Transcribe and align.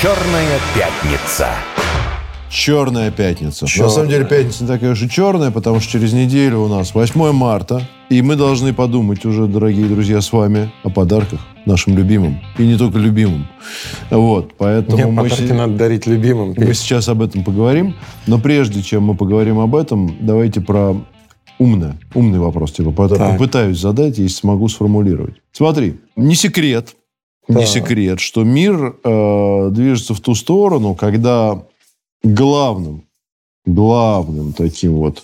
Черная 0.00 0.58
пятница. 0.74 1.48
Черная 2.48 3.10
пятница. 3.10 3.66
На 3.82 3.88
самом 3.90 4.08
деле 4.08 4.24
пятница 4.24 4.64
не 4.64 4.68
такая 4.68 4.92
уж 4.92 5.02
и 5.02 5.10
черная, 5.10 5.50
потому 5.50 5.78
что 5.80 5.92
через 5.92 6.14
неделю 6.14 6.60
у 6.60 6.68
нас 6.68 6.94
8 6.94 7.32
марта. 7.32 7.86
И 8.08 8.22
мы 8.22 8.34
должны 8.36 8.72
подумать 8.72 9.26
уже, 9.26 9.46
дорогие 9.46 9.86
друзья, 9.86 10.22
с 10.22 10.32
вами 10.32 10.72
о 10.84 10.90
подарках 10.90 11.40
нашим 11.66 11.98
любимым. 11.98 12.40
И 12.56 12.62
не 12.62 12.78
только 12.78 12.98
любимым. 12.98 13.46
Вот, 14.10 14.54
поэтому 14.56 14.96
Нет, 14.96 15.06
мы, 15.10 15.22
подарки 15.24 15.46
се- 15.46 15.54
надо 15.54 15.74
дарить 15.74 16.06
любимым. 16.06 16.54
мы 16.56 16.72
сейчас 16.72 17.08
об 17.08 17.20
этом 17.20 17.44
поговорим. 17.44 17.94
Но 18.26 18.38
прежде 18.38 18.82
чем 18.82 19.02
мы 19.02 19.14
поговорим 19.14 19.58
об 19.58 19.76
этом, 19.76 20.16
давайте 20.18 20.62
про 20.62 20.96
умное. 21.58 21.98
Умный 22.14 22.38
вопрос, 22.38 22.72
типа, 22.72 23.06
Так. 23.06 23.32
попытаюсь 23.32 23.78
задать, 23.78 24.16
если 24.16 24.34
смогу 24.34 24.68
сформулировать. 24.68 25.34
Смотри, 25.52 26.00
не 26.16 26.34
секрет, 26.34 26.96
не 27.58 27.66
секрет, 27.66 28.20
что 28.20 28.44
мир 28.44 28.96
э, 29.04 29.68
движется 29.72 30.14
в 30.14 30.20
ту 30.20 30.34
сторону, 30.34 30.94
когда 30.94 31.62
главным, 32.22 33.04
главным 33.66 34.52
таким 34.52 34.94
вот 34.94 35.22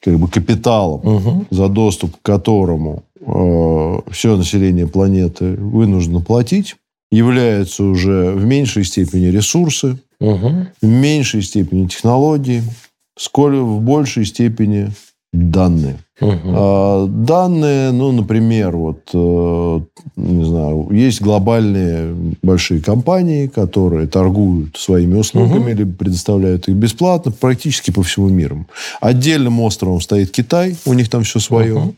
как 0.00 0.18
бы 0.18 0.28
капиталом, 0.28 1.00
Мгм. 1.04 1.46
за 1.50 1.68
доступ 1.68 2.16
к 2.16 2.22
которому 2.22 3.02
все 4.10 4.36
население 4.36 4.86
планеты 4.86 5.54
вынуждено 5.56 6.20
платить, 6.20 6.76
являются 7.10 7.82
уже 7.84 8.32
в 8.32 8.44
меньшей 8.44 8.84
степени 8.84 9.26
ресурсы, 9.26 9.98
Мгм. 10.20 10.68
в 10.80 10.86
меньшей 10.86 11.42
степени 11.42 11.86
технологии, 11.88 12.62
сколь 13.18 13.56
в 13.56 13.80
большей 13.80 14.24
степени 14.24 14.90
данные. 15.32 15.98
А, 16.20 17.06
Данные, 17.06 17.92
ну, 17.92 18.12
например, 18.12 18.76
вот, 18.76 19.10
э, 19.14 19.80
не 20.16 20.44
знаю, 20.44 20.88
есть 20.90 21.20
глобальные 21.20 22.14
большие 22.42 22.80
компании, 22.80 23.46
которые 23.46 24.08
торгуют 24.08 24.76
своими 24.76 25.16
услугами, 25.16 25.72
либо 25.72 25.92
предоставляют 25.92 26.68
их 26.68 26.74
бесплатно 26.74 27.30
практически 27.30 27.90
по 27.90 28.02
всему 28.02 28.28
миру. 28.28 28.66
Отдельным 29.00 29.60
островом 29.60 30.00
стоит 30.00 30.30
Китай, 30.30 30.76
у 30.86 30.92
них 30.92 31.08
там 31.08 31.22
все 31.22 31.38
свое. 31.38 31.78
Мгм. 31.78 31.94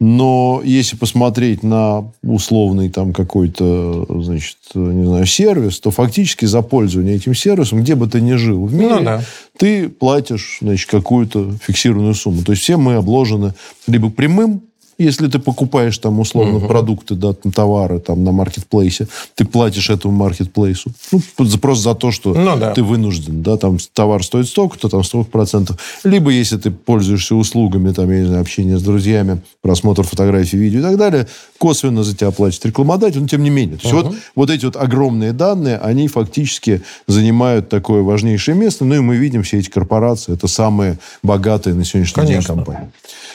Но 0.00 0.60
если 0.64 0.96
посмотреть 0.96 1.62
на 1.62 2.04
условный 2.22 2.90
там 2.90 3.12
какой-то, 3.12 4.04
значит, 4.22 4.56
не 4.74 5.06
знаю, 5.06 5.24
сервис, 5.24 5.80
то 5.80 5.90
фактически 5.90 6.44
за 6.44 6.62
пользование 6.62 7.14
этим 7.14 7.34
сервисом, 7.34 7.80
где 7.80 7.94
бы 7.94 8.08
ты 8.08 8.20
ни 8.20 8.34
жил 8.34 8.66
в 8.66 8.74
мире, 8.74 8.96
Ну 8.96 9.04
да. 9.04 9.22
Ты 9.56 9.88
платишь, 9.88 10.58
значит, 10.60 10.90
какую-то 10.90 11.52
фиксированную 11.62 12.14
сумму. 12.14 12.42
То 12.42 12.52
есть 12.52 12.62
все 12.62 12.76
мы 12.76 12.94
обложены 12.94 13.54
либо 13.86 14.10
прямым, 14.10 14.62
если 14.98 15.28
ты 15.28 15.38
покупаешь 15.38 15.98
там 15.98 16.20
условно 16.20 16.60
продукты, 16.66 17.14
да, 17.14 17.32
там, 17.32 17.52
товары 17.52 17.98
там 18.00 18.24
на 18.24 18.32
маркетплейсе, 18.32 19.08
ты 19.34 19.44
платишь 19.44 19.90
этому 19.90 20.14
маркетплейсу. 20.14 20.92
Ну, 21.12 21.20
просто 21.60 21.82
за 21.82 21.94
то, 21.94 22.10
что 22.10 22.34
Ну 22.34 22.56
да. 22.56 22.72
ты 22.72 22.82
вынужден, 22.82 23.42
да, 23.42 23.56
там 23.56 23.78
товар 23.92 24.24
стоит 24.24 24.48
столько, 24.48 24.78
то 24.78 24.88
там 24.88 25.04
столько 25.04 25.30
процентов. 25.30 25.78
Либо 26.04 26.30
если 26.30 26.56
ты 26.56 26.70
пользуешься 26.70 27.34
услугами, 27.34 27.92
там, 27.92 28.10
я 28.10 28.20
не 28.20 28.26
знаю, 28.26 28.40
общения 28.42 28.78
с 28.78 28.82
друзьями, 28.82 29.40
просмотр 29.62 30.02
фотографий, 30.02 30.56
видео 30.56 30.80
и 30.80 30.82
так 30.82 30.96
далее, 30.96 31.26
косвенно 31.58 32.02
за 32.02 32.16
тебя 32.16 32.30
платит 32.30 32.64
рекламодатель, 32.66 33.20
но 33.20 33.28
тем 33.28 33.42
не 33.42 33.50
менее. 33.50 33.78
То 33.78 33.88
есть 33.88 33.94
вот, 33.94 34.14
вот 34.34 34.50
эти 34.50 34.64
вот 34.64 34.76
огромные 34.76 35.32
данные, 35.32 35.78
они 35.78 36.08
фактически 36.08 36.82
занимают 37.06 37.68
такое 37.68 38.02
важнейшее 38.02 38.54
место. 38.56 38.84
Ну 38.84 38.96
и 38.96 39.00
мы 39.00 39.16
видим 39.16 39.42
все 39.42 39.58
эти 39.58 39.70
корпорации, 39.70 40.34
это 40.34 40.48
самые 40.48 40.98
богатые 41.22 41.74
на 41.74 41.84
сегодняшний 41.84 42.22
Конечно. 42.22 42.54
день 42.54 42.64
компании. 42.64 42.90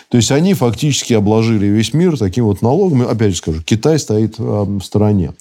То 0.10 0.18
есть 0.18 0.32
они 0.32 0.54
фактически 0.54 1.14
обложили 1.14 1.68
весь 1.68 1.94
мир 1.94 2.18
таким 2.18 2.46
вот 2.46 2.62
налогом. 2.62 3.04
Опять 3.04 3.32
же 3.32 3.38
скажу, 3.38 3.62
Китай 3.62 4.00
стоит 4.00 4.40
в 4.40 4.82
стороне. 4.82 5.34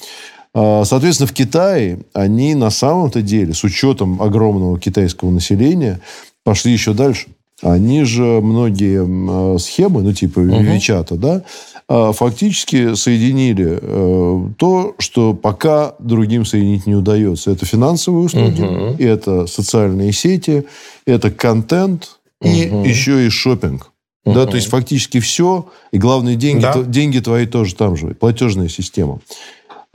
А, 0.55 0.85
Соответственно, 0.85 1.27
в 1.27 1.33
Китае 1.33 2.01
они 2.13 2.55
на 2.55 2.71
самом-то 2.71 3.23
деле, 3.23 3.55
с 3.55 3.65
учетом 3.65 4.21
огромного 4.21 4.79
китайского 4.79 5.31
населения, 5.31 6.01
пошли 6.45 6.73
еще 6.73 6.93
дальше. 6.93 7.29
Они 7.61 8.05
же 8.05 8.41
многие 8.41 9.05
э, 9.05 9.59
схемы, 9.59 10.03
ну, 10.03 10.13
типа 10.13 10.39
Вичата, 10.39 11.17
да, 11.17 11.43
а, 11.89 12.13
фактически 12.13 12.95
соединили 12.95 13.81
э, 13.81 14.49
то, 14.59 14.95
что 14.99 15.35
пока 15.35 15.95
другим 15.99 16.45
соединить 16.45 16.87
не 16.87 16.95
удается. 16.95 17.51
Это 17.51 17.67
финансовые 17.67 18.27
услуги, 18.27 19.03
это 19.03 19.47
социальные 19.47 20.13
сети, 20.13 20.67
это 21.05 21.31
контент 21.33 22.19
и 22.43 22.49
еще 22.49 23.27
и 23.27 23.31
шопинг. 23.31 23.91
Да, 24.35 24.47
то 24.47 24.57
есть 24.57 24.69
фактически 24.69 25.21
все, 25.21 25.67
и 25.93 25.99
главное, 25.99 26.35
деньги, 26.35 26.63
Да. 26.63 26.73
тв- 26.73 26.87
деньги 26.91 27.19
твои 27.21 27.47
тоже 27.47 27.75
там 27.75 27.97
же, 27.97 28.09
платежная 28.09 28.69
система. 28.69 29.21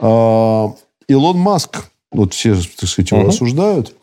А, 0.00 0.72
Илон 1.08 1.38
Маск, 1.38 1.90
вот 2.12 2.34
все, 2.34 2.54
так 2.78 2.88
сказать, 2.88 3.10
его 3.10 3.20
Мгм. 3.22 3.30
осуждают, 3.30 3.94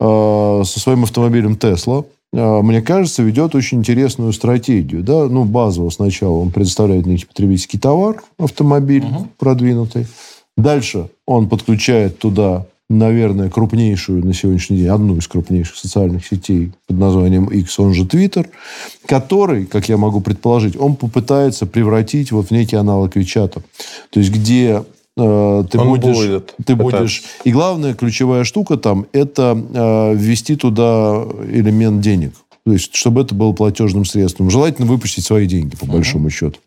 а, 0.00 0.62
со 0.64 0.80
своим 0.80 1.04
автомобилем 1.04 1.56
Тесла, 1.56 2.04
а, 2.32 2.62
мне 2.62 2.82
кажется, 2.82 3.22
ведет 3.22 3.54
очень 3.54 3.78
интересную 3.78 4.32
стратегию. 4.32 5.02
Да? 5.02 5.24
Ну, 5.26 5.44
базово 5.44 5.90
сначала 5.90 6.34
он 6.38 6.50
предоставляет 6.50 7.06
некий 7.06 7.26
потребительский 7.26 7.78
товар, 7.78 8.22
автомобиль 8.38 9.04
продвинутый. 9.38 10.06
Дальше 10.56 11.08
он 11.26 11.48
подключает 11.48 12.18
туда, 12.18 12.66
наверное, 12.90 13.48
крупнейшую 13.48 14.24
на 14.24 14.34
сегодняшний 14.34 14.78
день, 14.78 14.88
одну 14.88 15.16
из 15.16 15.26
крупнейших 15.26 15.76
социальных 15.76 16.26
сетей 16.26 16.72
под 16.86 16.98
названием 16.98 17.46
X, 17.46 17.78
он 17.78 17.94
же 17.94 18.04
Twitter, 18.04 18.46
который, 19.06 19.66
как 19.66 19.88
я 19.88 19.96
могу 19.96 20.20
предположить, 20.20 20.76
он 20.76 20.96
попытается 20.96 21.66
превратить 21.66 22.30
вот 22.32 22.48
в 22.48 22.50
некий 22.50 22.76
аналог 22.76 23.16
Вичата. 23.16 23.62
То 24.10 24.20
есть, 24.20 24.30
где 24.30 24.84
э, 25.16 25.64
ты 25.70 25.78
Он 25.78 25.88
будешь... 25.88 26.16
будет 26.16 26.54
ты 26.64 26.76
пытаться. 26.76 26.98
будешь... 26.98 27.24
И 27.44 27.52
главная 27.52 27.94
ключевая 27.94 28.44
штука 28.44 28.76
там– 28.76 29.06
это 29.12 29.56
э, 29.56 30.14
ввести 30.14 30.56
туда 30.56 31.24
элемент 31.50 32.00
денег. 32.00 32.34
То 32.66 32.72
есть, 32.72 32.94
чтобы 32.94 33.20
это 33.20 33.34
было 33.34 33.52
платежным 33.52 34.06
средством. 34.06 34.48
Желательно 34.48 34.86
выпустить 34.86 35.26
свои 35.26 35.46
деньги, 35.46 35.76
по 35.76 35.84
большому 35.84 36.30
счету. 36.30 36.58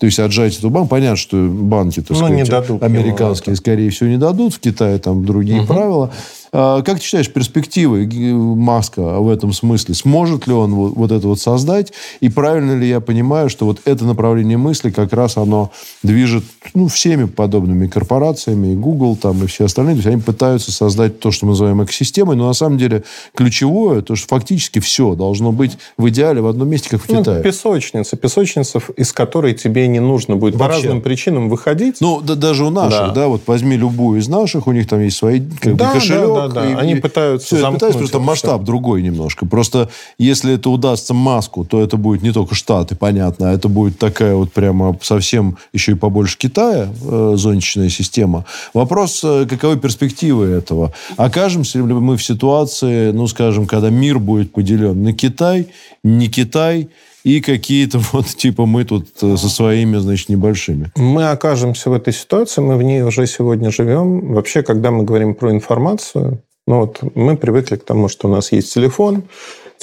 То 0.00 0.06
есть, 0.06 0.18
отжать 0.18 0.58
эту 0.58 0.70
банк. 0.70 0.88
Понятно, 0.88 1.16
что 1.16 1.36
банки, 1.46 2.00
так 2.00 2.10
Ну, 2.10 2.16
сказать, 2.16 2.36
не 2.36 2.44
дадут 2.44 2.82
американские, 2.82 3.56
скорее 3.56 3.90
всего, 3.90 4.08
не 4.08 4.16
дадут. 4.16 4.54
В 4.54 4.60
Китае 4.60 4.98
там 4.98 5.26
другие 5.26 5.66
правила. 5.66 6.10
А, 6.54 6.82
Как 6.82 6.98
ты 6.98 7.04
считаешь, 7.04 7.32
перспективы 7.32 8.06
Маска 8.34 9.00
в 9.20 9.30
этом 9.30 9.54
смысле? 9.54 9.94
Сможет 9.94 10.46
ли 10.46 10.52
он 10.52 10.74
вот, 10.74 10.92
вот 10.94 11.10
это 11.10 11.26
вот 11.26 11.40
создать? 11.40 11.94
И 12.20 12.28
правильно 12.28 12.78
ли 12.78 12.86
я 12.86 13.00
понимаю, 13.00 13.48
что 13.48 13.64
вот 13.64 13.80
это 13.86 14.04
направление 14.04 14.58
мысли 14.58 14.90
как 14.90 15.14
раз 15.14 15.38
оно 15.38 15.70
движет 16.02 16.44
ну, 16.74 16.88
всеми 16.88 17.24
подобными 17.24 17.86
корпорациями, 17.86 18.72
и 18.72 18.74
Google 18.76 19.16
там, 19.16 19.42
и 19.42 19.46
все 19.46 19.64
остальные. 19.64 19.94
То 19.94 19.98
есть, 20.00 20.08
они 20.08 20.20
пытаются 20.20 20.72
создать 20.72 21.20
то, 21.20 21.30
что 21.30 21.46
мы 21.46 21.52
называем 21.52 21.82
экосистемой, 21.82 22.36
но 22.36 22.46
на 22.46 22.52
самом 22.52 22.76
деле 22.76 23.04
ключевое, 23.34 24.02
то, 24.02 24.14
что 24.14 24.28
фактически 24.28 24.78
все 24.78 25.14
должно 25.14 25.52
быть 25.52 25.78
в 25.96 26.06
идеале 26.10 26.42
в 26.42 26.46
одном 26.48 26.68
месте, 26.68 26.90
как 26.90 27.00
в 27.00 27.08
Ну, 27.08 27.20
Китае. 27.20 27.42
песочница. 27.42 28.16
Песочница, 28.16 28.78
из 28.98 29.12
которой 29.12 29.54
тебе 29.54 29.86
не 29.88 30.00
нужно 30.00 30.36
будет 30.36 30.54
по 30.58 30.64
Вообще. 30.66 30.82
разным 30.82 31.00
причинам 31.00 31.48
выходить. 31.48 31.96
Ну, 32.00 32.20
да- 32.20 32.34
даже 32.34 32.66
у 32.66 32.70
наших, 32.70 33.08
да. 33.08 33.22
Да. 33.22 33.28
вот 33.28 33.40
возьми 33.46 33.76
любую 33.78 34.20
из 34.20 34.28
наших, 34.28 34.66
у 34.66 34.72
них 34.72 34.86
там 34.86 35.00
есть 35.00 35.16
свои 35.16 35.40
как 35.40 35.76
Да, 35.76 35.88
бы, 35.88 35.94
кошелек. 35.94 36.34
да, 36.34 36.41
да, 36.48 36.62
да. 36.62 36.78
Они 36.78 36.94
пытаются 36.96 37.56
замкнуть 37.56 37.74
пытаются, 37.74 37.98
просто 37.98 38.18
масштаб 38.20 38.62
другой 38.62 39.02
немножко. 39.02 39.46
Просто 39.46 39.88
если 40.18 40.54
это 40.54 40.70
удастся 40.70 41.14
маску, 41.14 41.64
то 41.64 41.80
это 41.82 41.96
будет 41.96 42.22
не 42.22 42.32
только 42.32 42.54
Штаты, 42.54 42.94
понятно, 42.94 43.50
а 43.50 43.52
это 43.52 43.68
будет 43.68 43.98
такая 43.98 44.34
вот 44.34 44.52
прямо 44.52 44.96
совсем 45.02 45.56
еще 45.72 45.92
и 45.92 45.94
побольше 45.94 46.38
Китая 46.38 46.88
э, 47.04 47.34
зонтичная 47.36 47.88
система. 47.88 48.44
Вопрос, 48.74 49.20
э, 49.24 49.46
каковы 49.48 49.76
перспективы 49.76 50.46
этого? 50.46 50.92
Окажемся 51.16 51.78
ли 51.78 51.84
мы 51.84 52.16
в 52.16 52.22
ситуации, 52.22 53.12
ну, 53.12 53.26
скажем, 53.26 53.66
когда 53.66 53.90
мир 53.90 54.18
будет 54.18 54.52
поделен 54.52 55.02
на 55.02 55.12
Китай, 55.12 55.68
не 56.04 56.28
Китай, 56.28 56.88
и 57.24 57.40
какие-то 57.40 57.98
вот, 58.12 58.26
типа, 58.26 58.66
мы 58.66 58.84
тут 58.84 59.08
э, 59.22 59.36
со 59.36 59.48
своими, 59.48 59.98
значит, 59.98 60.28
небольшими. 60.28 60.90
Мы 60.96 61.30
окажемся 61.30 61.90
в 61.90 61.92
этой 61.92 62.12
ситуации, 62.12 62.60
мы 62.60 62.76
в 62.76 62.82
ней 62.82 63.02
уже 63.02 63.26
сегодня 63.26 63.70
живем. 63.70 64.32
Вообще, 64.32 64.62
когда 64.62 64.90
мы 64.90 65.04
говорим 65.04 65.34
про 65.34 65.50
информацию, 65.50 66.42
ну 66.66 66.80
вот 66.80 67.00
мы 67.14 67.36
привыкли 67.36 67.76
к 67.76 67.84
тому, 67.84 68.08
что 68.08 68.28
у 68.28 68.30
нас 68.30 68.52
есть 68.52 68.72
телефон, 68.72 69.24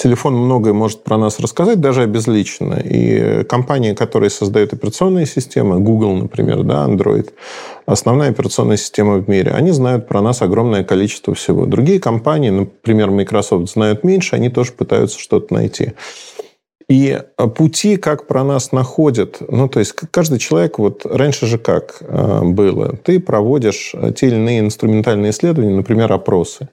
Телефон 0.02 0.34
многое 0.34 0.72
может 0.72 1.04
про 1.04 1.18
нас 1.18 1.38
рассказать, 1.40 1.78
даже 1.78 2.04
обезличенно. 2.04 2.80
И 2.82 3.44
компании, 3.44 3.92
которые 3.92 4.30
создают 4.30 4.72
операционные 4.72 5.26
системы, 5.26 5.78
Google, 5.78 6.14
например, 6.14 6.62
да, 6.62 6.86
Android, 6.88 7.30
основная 7.84 8.30
операционная 8.30 8.78
система 8.78 9.18
в 9.18 9.28
мире, 9.28 9.50
они 9.50 9.72
знают 9.72 10.08
про 10.08 10.22
нас 10.22 10.40
огромное 10.40 10.84
количество 10.84 11.34
всего. 11.34 11.66
Другие 11.66 12.00
компании, 12.00 12.48
например, 12.48 13.10
Microsoft, 13.10 13.70
знают 13.70 14.02
меньше, 14.02 14.36
они 14.36 14.48
тоже 14.48 14.72
пытаются 14.72 15.18
что-то 15.18 15.52
найти. 15.52 15.92
И 16.90 17.22
пути, 17.54 17.96
как 17.96 18.26
про 18.26 18.42
нас 18.42 18.72
находят, 18.72 19.40
ну, 19.48 19.68
то 19.68 19.78
есть 19.78 19.94
каждый 20.10 20.40
человек, 20.40 20.80
вот 20.80 21.06
раньше 21.06 21.46
же 21.46 21.56
как 21.56 21.98
э, 22.00 22.40
было, 22.42 22.96
ты 22.96 23.20
проводишь 23.20 23.94
те 24.16 24.26
или 24.26 24.34
иные 24.34 24.58
инструментальные 24.58 25.30
исследования, 25.30 25.76
например, 25.76 26.12
опросы. 26.12 26.68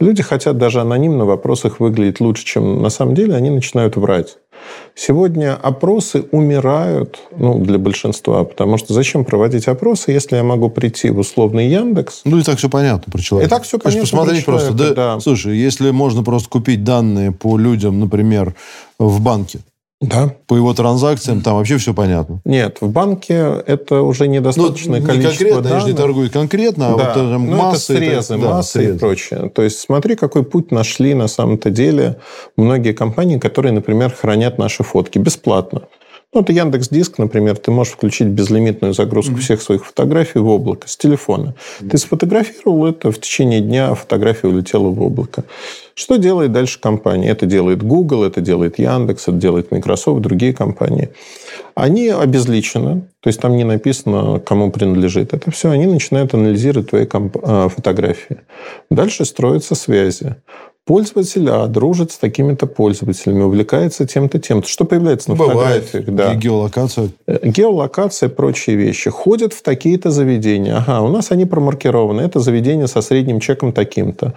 Люди 0.00 0.22
хотят 0.22 0.58
даже 0.58 0.82
анонимно 0.82 1.24
в 1.24 1.30
опросах 1.30 1.80
выглядеть 1.80 2.20
лучше, 2.20 2.44
чем 2.44 2.82
на 2.82 2.90
самом 2.90 3.14
деле, 3.14 3.34
они 3.34 3.48
начинают 3.48 3.96
врать. 3.96 4.36
Сегодня 4.94 5.56
опросы 5.56 6.24
умирают 6.30 7.18
ну, 7.36 7.58
для 7.58 7.78
большинства, 7.78 8.44
потому 8.44 8.78
что 8.78 8.94
зачем 8.94 9.24
проводить 9.24 9.66
опросы, 9.66 10.12
если 10.12 10.36
я 10.36 10.44
могу 10.44 10.70
прийти 10.70 11.10
в 11.10 11.18
условный 11.18 11.68
Яндекс? 11.68 12.22
Ну, 12.24 12.38
и 12.38 12.42
так 12.42 12.58
все 12.58 12.68
понятно 12.68 13.10
про 13.10 13.20
человека. 13.20 13.48
И 13.48 13.56
так 13.56 13.64
все 13.64 13.78
понятно 13.78 14.02
посмотреть 14.02 14.44
про 14.44 14.52
просто. 14.52 14.68
человека, 14.68 14.94
Да, 14.94 15.14
да. 15.14 15.20
Слушай, 15.20 15.56
если 15.56 15.90
можно 15.90 16.22
просто 16.22 16.48
купить 16.48 16.84
данные 16.84 17.32
по 17.32 17.58
людям, 17.58 17.98
например, 17.98 18.54
в 18.98 19.20
банке, 19.20 19.60
Да. 20.08 20.34
по 20.46 20.54
его 20.56 20.72
транзакциям, 20.74 21.40
там 21.40 21.54
вообще 21.56 21.78
все 21.78 21.94
понятно. 21.94 22.40
Нет, 22.44 22.78
в 22.80 22.88
банке 22.90 23.34
это 23.66 24.02
уже 24.02 24.28
недостаточное 24.28 25.00
Ну, 25.00 25.06
не 25.06 25.12
количество 25.12 25.44
конкретно, 25.44 25.70
они 25.70 25.80
же 25.80 25.86
не 25.86 25.92
данных. 25.92 25.96
торгуют 25.96 26.32
конкретно, 26.32 26.86
а 26.86 26.96
Да. 26.96 27.04
вот 27.04 27.14
там 27.14 27.46
ну, 27.50 27.56
массы. 27.56 27.92
это 27.94 28.02
срезы, 28.02 28.38
да, 28.38 28.50
массы 28.50 28.72
срезы. 28.78 28.94
и 28.94 28.98
прочее. 28.98 29.50
То 29.54 29.62
есть 29.62 29.78
смотри, 29.80 30.16
какой 30.16 30.44
путь 30.44 30.70
нашли 30.70 31.14
на 31.14 31.28
самом-то 31.28 31.70
деле 31.70 32.16
многие 32.56 32.92
компании, 32.92 33.38
которые, 33.38 33.72
например, 33.72 34.12
хранят 34.14 34.58
наши 34.58 34.82
фотки 34.82 35.18
бесплатно. 35.18 35.82
Ну, 36.34 36.40
это 36.40 36.52
Яндекс 36.52 36.88
Диск, 36.88 37.18
например, 37.18 37.56
ты 37.56 37.70
можешь 37.70 37.92
включить 37.92 38.26
безлимитную 38.26 38.92
загрузку 38.92 39.36
всех 39.36 39.62
своих 39.62 39.86
фотографий 39.86 40.40
в 40.40 40.48
облако 40.48 40.88
с 40.88 40.96
телефона. 40.96 41.54
Ты 41.88 41.96
сфотографировал 41.96 42.86
это, 42.86 43.12
в 43.12 43.20
течение 43.20 43.60
дня 43.60 43.94
фотография 43.94 44.48
улетела 44.48 44.88
в 44.88 45.00
облако. 45.00 45.44
Что 45.94 46.16
делает 46.16 46.50
дальше 46.50 46.80
компания? 46.80 47.28
Это 47.28 47.46
делает 47.46 47.84
Google, 47.84 48.24
это 48.24 48.40
делает 48.40 48.80
Яндекс, 48.80 49.28
это 49.28 49.36
делает 49.36 49.70
Microsoft, 49.70 50.22
другие 50.22 50.52
компании. 50.52 51.10
Они 51.76 52.08
обезличены, 52.08 53.02
то 53.20 53.28
есть 53.28 53.40
там 53.40 53.56
не 53.56 53.62
написано, 53.62 54.40
кому 54.40 54.72
принадлежит 54.72 55.34
это 55.34 55.52
все. 55.52 55.70
Они 55.70 55.86
начинают 55.86 56.34
анализировать 56.34 56.90
твои 56.90 57.06
комп- 57.06 57.38
э, 57.40 57.68
фотографии. 57.68 58.38
Дальше 58.90 59.24
строятся 59.24 59.76
связи. 59.76 60.34
Пользователь 60.86 61.48
А 61.48 61.66
дружит 61.66 62.12
с 62.12 62.18
такими-то 62.18 62.66
пользователями, 62.66 63.42
увлекается 63.42 64.06
тем-то, 64.06 64.38
тем-то. 64.38 64.68
Что 64.68 64.84
появляется 64.84 65.30
на 65.30 65.36
Бывает. 65.36 65.84
фотографиях? 65.84 66.04
Да. 66.14 66.34
И 66.34 66.36
геолокация. 66.36 67.08
Э, 67.26 67.38
Геолокация, 67.42 68.28
прочие 68.28 68.76
вещи. 68.76 69.08
Ходят 69.08 69.54
в 69.54 69.62
такие-то 69.62 70.10
заведения. 70.10 70.76
Ага, 70.76 71.00
у 71.00 71.08
нас 71.08 71.30
они 71.30 71.46
промаркированы. 71.46 72.20
Это 72.20 72.38
заведение 72.40 72.86
со 72.86 73.00
средним 73.00 73.40
чеком 73.40 73.72
таким-то. 73.72 74.34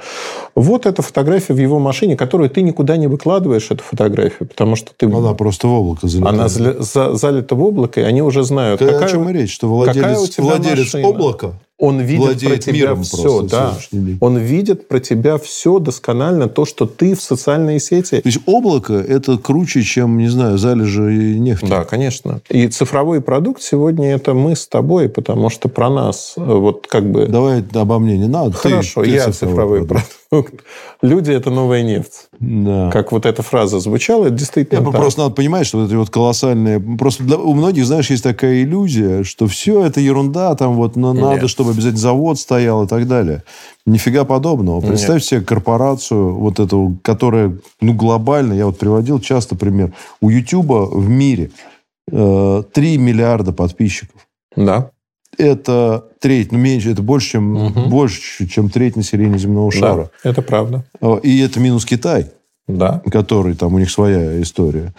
Вот 0.55 0.85
эта 0.85 1.01
фотография 1.01 1.53
в 1.53 1.57
его 1.59 1.79
машине, 1.79 2.15
которую 2.15 2.49
ты 2.49 2.61
никуда 2.61 2.95
не 2.95 3.07
выкладываешь, 3.07 3.69
эту 3.69 3.83
фотографию, 3.83 4.47
потому 4.47 4.77
что 4.77 4.91
ты... 4.95 5.05
Она 5.07 5.33
просто 5.33 5.67
в 5.67 5.73
облако 5.73 6.07
залетает. 6.07 6.33
Она 6.33 6.47
за- 6.47 7.13
залита 7.15 7.55
в 7.55 7.61
облако, 7.63 7.99
и 7.99 8.03
они 8.05 8.21
уже 8.21 8.44
знают, 8.44 8.79
Какая, 8.79 8.94
какая 8.94 9.09
о 9.09 9.11
чем 9.11 9.29
и 9.29 9.33
речь? 9.33 9.53
Что 9.53 9.67
владелец, 9.67 10.38
владелец 10.38 10.94
машина? 10.94 11.09
облака 11.09 11.53
он 11.79 12.00
видит 12.01 12.24
владеет 12.25 12.53
про 12.53 12.62
тебя 12.62 12.74
миром 12.74 13.03
все, 13.03 13.18
просто 13.39 13.50
да. 13.50 13.77
Он 14.19 14.38
видит 14.38 14.88
про 14.88 15.00
тебя 15.00 15.38
все 15.38 15.77
досконально, 15.77 16.50
то, 16.50 16.65
что 16.65 16.88
ты 16.88 17.13
в 17.15 17.21
социальные 17.21 17.79
сети. 17.79 18.19
То 18.19 18.27
есть 18.27 18.39
облако– 18.47 18.94
это 19.07 19.38
круче, 19.38 19.83
чем, 19.83 20.18
не 20.18 20.27
знаю, 20.27 20.57
залежи 20.57 21.01
нефти. 21.01 21.65
Да, 21.65 21.83
конечно. 21.83 22.41
И 22.50 22.68
цифровой 22.68 23.21
продукт 23.21 23.62
сегодня 23.62 24.12
это 24.15 24.33
мы 24.33 24.56
с 24.56 24.68
тобой, 24.68 25.07
потому 25.07 25.50
что 25.51 25.69
про 25.69 25.89
нас 25.89 26.33
э, 26.35 26.41
вот 26.44 26.88
как 26.88 27.12
бы 27.12 27.27
Давай 27.27 27.63
обо 27.74 28.00
мне 28.00 28.18
не 28.18 28.27
надо. 28.27 28.51
Ты- 28.51 28.69
Хорошо, 28.69 29.03
ты 29.03 29.12
я 29.12 29.31
цифровой 29.31 29.85
продукт. 29.85 30.12
Люди– 31.01 31.31
это 31.33 31.50
новая 31.50 31.83
нефть. 31.83 32.27
Да. 32.39 32.89
Как 32.91 33.12
вот 33.12 33.25
эта 33.25 33.41
фраза 33.44 33.79
звучала, 33.79 34.25
это 34.25 34.35
действительно 34.35 34.79
Нет, 34.79 34.85
ну, 34.85 34.91
так. 34.91 35.01
просто 35.01 35.21
надо 35.21 35.35
понимать, 35.35 35.65
что 35.65 35.79
вот 35.79 35.88
эти 35.88 35.95
вот 35.95 36.09
колоссальные... 36.09 36.79
Просто 36.97 37.24
для- 37.24 37.38
у 37.38 37.53
многих, 37.53 37.85
знаешь, 37.85 38.09
есть 38.09 38.24
такая 38.24 38.62
иллюзия, 38.62 39.24
что 39.24 39.47
все 39.47 39.85
это 39.85 40.01
ерунда, 40.01 40.53
там 40.56 40.74
вот 40.75 40.95
но 40.95 41.13
надо, 41.13 41.41
Нет. 41.41 41.50
чтобы 41.50 41.71
обязательно 41.71 42.01
завод 42.01 42.39
стоял 42.39 42.83
и 42.83 42.88
так 42.88 43.07
далее. 43.07 43.44
Нифига 43.85 44.25
подобного. 44.25 44.81
Представь 44.81 45.24
себе 45.24 45.41
корпорацию, 45.41 46.35
вот 46.35 46.59
эту, 46.59 46.97
которая, 47.03 47.57
ну, 47.80 47.94
глобально, 47.94 48.53
я 48.53 48.65
вот 48.65 48.77
приводил 48.77 49.19
часто 49.19 49.56
пример, 49.56 49.94
у 50.19 50.30
Ютуба 50.30 50.85
в 50.89 51.07
мире 51.09 51.51
э, 52.12 52.63
3 52.73 52.97
миллиарда 52.97 53.53
подписчиков. 53.53 54.27
Да, 54.56 54.91
Это 55.37 56.05
треть, 56.19 56.51
ну, 56.51 56.57
меньше, 56.57 56.91
это 56.91 57.01
больше, 57.01 57.31
чем, 57.33 57.53
Мгм. 57.53 57.89
больше, 57.89 58.47
чем 58.47 58.69
треть 58.69 58.95
населения 58.95 59.37
земного 59.37 59.71
шара. 59.71 60.09
да, 60.23 60.29
это 60.29 60.41
правда. 60.41 60.83
Э, 61.01 61.19
И 61.23 61.39
это 61.39 61.59
минус 61.59 61.85
Китай 61.85 62.27
Да. 62.67 63.01
который 63.11 63.55
там 63.55 63.73
у 63.75 63.79
них 63.79 63.89
своя 63.91 64.41
история. 64.41 64.93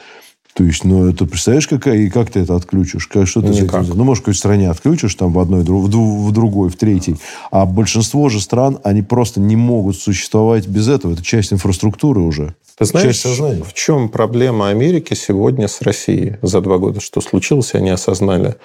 То 0.54 0.64
есть, 0.64 0.82
ну, 0.84 1.08
это 1.08 1.24
представляешь, 1.24 1.68
какая, 1.68 1.98
и 1.98 2.10
как 2.10 2.30
ты 2.30 2.40
это 2.40 2.56
отключишь? 2.56 3.06
Как, 3.06 3.28
что 3.28 3.40
ты 3.42 3.48
этим 3.48 3.64
Никак. 3.64 3.82
сделаешь? 3.82 3.96
Ну, 3.96 4.02
может, 4.04 4.22
в 4.22 4.24
какой-то 4.24 4.38
стране 4.38 4.70
отключишь, 4.70 5.14
там, 5.14 5.32
в 5.32 5.38
одной, 5.38 5.62
в, 5.62 5.68
в 5.68 6.32
другой, 6.32 6.68
в 6.68 6.76
третьей. 6.76 7.16
А 7.52 7.64
большинство 7.64 8.28
же 8.28 8.40
стран, 8.40 8.78
они 8.82 9.02
просто 9.02 9.38
не 9.40 9.54
могут 9.54 9.96
существовать 9.96 10.66
без 10.66 10.88
этого. 10.88 11.12
Это 11.12 11.22
часть 11.22 11.52
инфраструктуры 11.52 12.20
уже. 12.22 12.54
Ты 12.76 12.86
знаешь, 12.86 13.06
Часть 13.08 13.20
сознания. 13.20 13.62
в 13.62 13.72
чем 13.74 14.08
проблема 14.08 14.68
Америки 14.68 15.14
сегодня 15.14 15.68
с 15.68 15.80
Россией 15.82 16.36
за 16.42 16.60
два 16.60 16.78
года, 16.78 17.00
что 17.00 17.20
случилось, 17.20 17.74
они 17.74 17.90
осознали. 17.90 18.56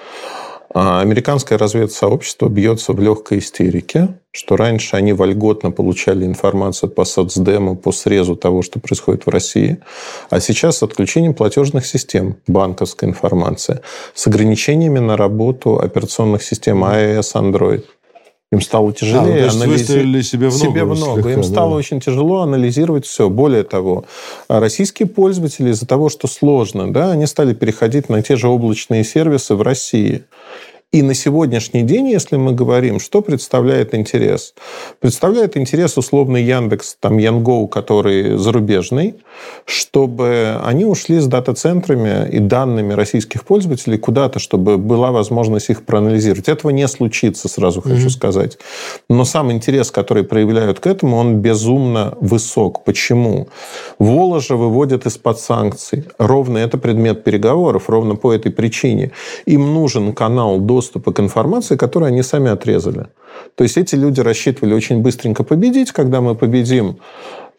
А 0.73 1.01
Американское 1.01 1.57
разведсообщество 1.57 2.49
бьется 2.49 2.93
в 2.93 2.99
легкой 2.99 3.37
истерике, 3.37 4.15
что 4.31 4.55
раньше 4.55 4.95
они 4.95 5.13
вольготно 5.13 5.69
получали 5.69 6.25
информацию 6.25 6.89
по 6.89 7.05
соцдему, 7.05 7.75
по 7.75 7.91
срезу 7.91 8.35
того, 8.35 8.63
что 8.63 8.79
происходит 8.79 9.27
в 9.27 9.29
России, 9.29 9.77
а 10.31 10.39
сейчас 10.39 10.77
с 10.77 10.83
отключением 10.83 11.35
платежных 11.35 11.85
систем, 11.85 12.37
банковской 12.47 13.07
информации, 13.07 13.81
с 14.15 14.25
ограничениями 14.25 14.97
на 14.97 15.15
работу 15.15 15.79
операционных 15.79 16.41
систем 16.41 16.83
iOS, 16.83 17.33
Android. 17.35 17.83
Им 18.53 18.61
стало 18.61 18.83
А, 18.85 18.87
ну, 18.89 18.93
тяжелее 18.93 19.39
то 19.39 19.45
есть 19.45 19.57
анализи- 19.57 19.67
выстрелили 19.67 20.21
себе 20.21 20.49
в 20.49 20.53
ногу. 20.53 20.71
себе 20.71 20.83
в 20.83 20.87
ногу. 20.99 21.13
слегка, 21.15 21.31
Им 21.33 21.41
да. 21.41 21.47
стало 21.47 21.75
очень 21.75 21.99
тяжело 21.99 22.41
анализировать 22.41 23.05
все. 23.07 23.27
Более 23.29 23.63
того, 23.63 24.05
а 24.47 24.59
российские 24.59 25.07
пользователи 25.07 25.71
из-за 25.71 25.87
того, 25.87 26.09
что 26.09 26.27
сложно, 26.27 26.93
да, 26.93 27.11
они 27.11 27.25
стали 27.25 27.53
переходить 27.55 28.09
на 28.09 28.21
те 28.21 28.35
же 28.35 28.47
облачные 28.47 29.03
сервисы 29.03 29.55
в 29.55 29.61
России. 29.63 30.23
И 30.93 31.01
на 31.01 31.15
сегодняшний 31.15 31.81
день, 31.81 32.07
если 32.09 32.35
мы 32.35 32.51
говорим, 32.51 32.99
что 32.99 33.23
представляет 33.23 33.95
интерес? 33.95 34.53
Представляет 34.99 35.57
интерес 35.57 35.97
условный 35.97 36.43
Яндекс, 36.43 36.97
там 36.99 37.17
Янгоу, 37.17 37.67
который 37.67 38.37
зарубежный, 38.37 39.15
чтобы 39.65 40.61
они 40.63 40.85
ушли 40.85 41.17
с 41.17 41.25
дата-центрами 41.25 42.29
и 42.29 42.37
данными 42.37 42.93
российских 42.93 43.43
пользователей 43.43 43.97
куда-то, 43.97 44.37
чтобы 44.37 44.77
была 44.77 45.11
возможность 45.11 45.71
их 45.71 45.83
проанализировать. 45.83 46.47
Этого 46.47 46.69
не 46.69 46.87
случится, 46.87 47.49
сразу 47.49 47.81
хочу 47.81 48.11
сказать. 48.11 48.59
Но 49.09 49.25
сам 49.25 49.51
интерес, 49.51 49.89
который 49.89 50.23
проявляют 50.23 50.79
к 50.79 50.85
этому, 50.85 51.17
он 51.17 51.37
безумно 51.37 52.15
высок. 52.21 52.83
Почему? 52.83 53.47
Воложа 53.97 54.55
выводят 54.55 55.07
из-под 55.07 55.39
санкций. 55.39 56.03
Ровно 56.19 56.59
это 56.59 56.77
предмет 56.77 57.23
переговоров, 57.23 57.89
ровно 57.89 58.13
по 58.13 58.31
этой 58.31 58.51
причине. 58.51 59.09
Им 59.47 59.73
нужен 59.73 60.13
канал 60.13 60.59
доступа 60.59 60.82
к 60.91 61.19
информации, 61.19 61.75
который 61.75 62.09
они 62.09 62.23
сами 62.23 62.49
отрезали. 62.51 63.07
То 63.55 63.63
есть 63.63 63.77
эти 63.77 63.95
люди 63.95 64.21
рассчитывали 64.21 64.73
очень 64.73 65.01
быстренько 65.01 65.43
победить, 65.43 65.91
когда 65.91 66.21
мы 66.21 66.35
победим. 66.35 66.97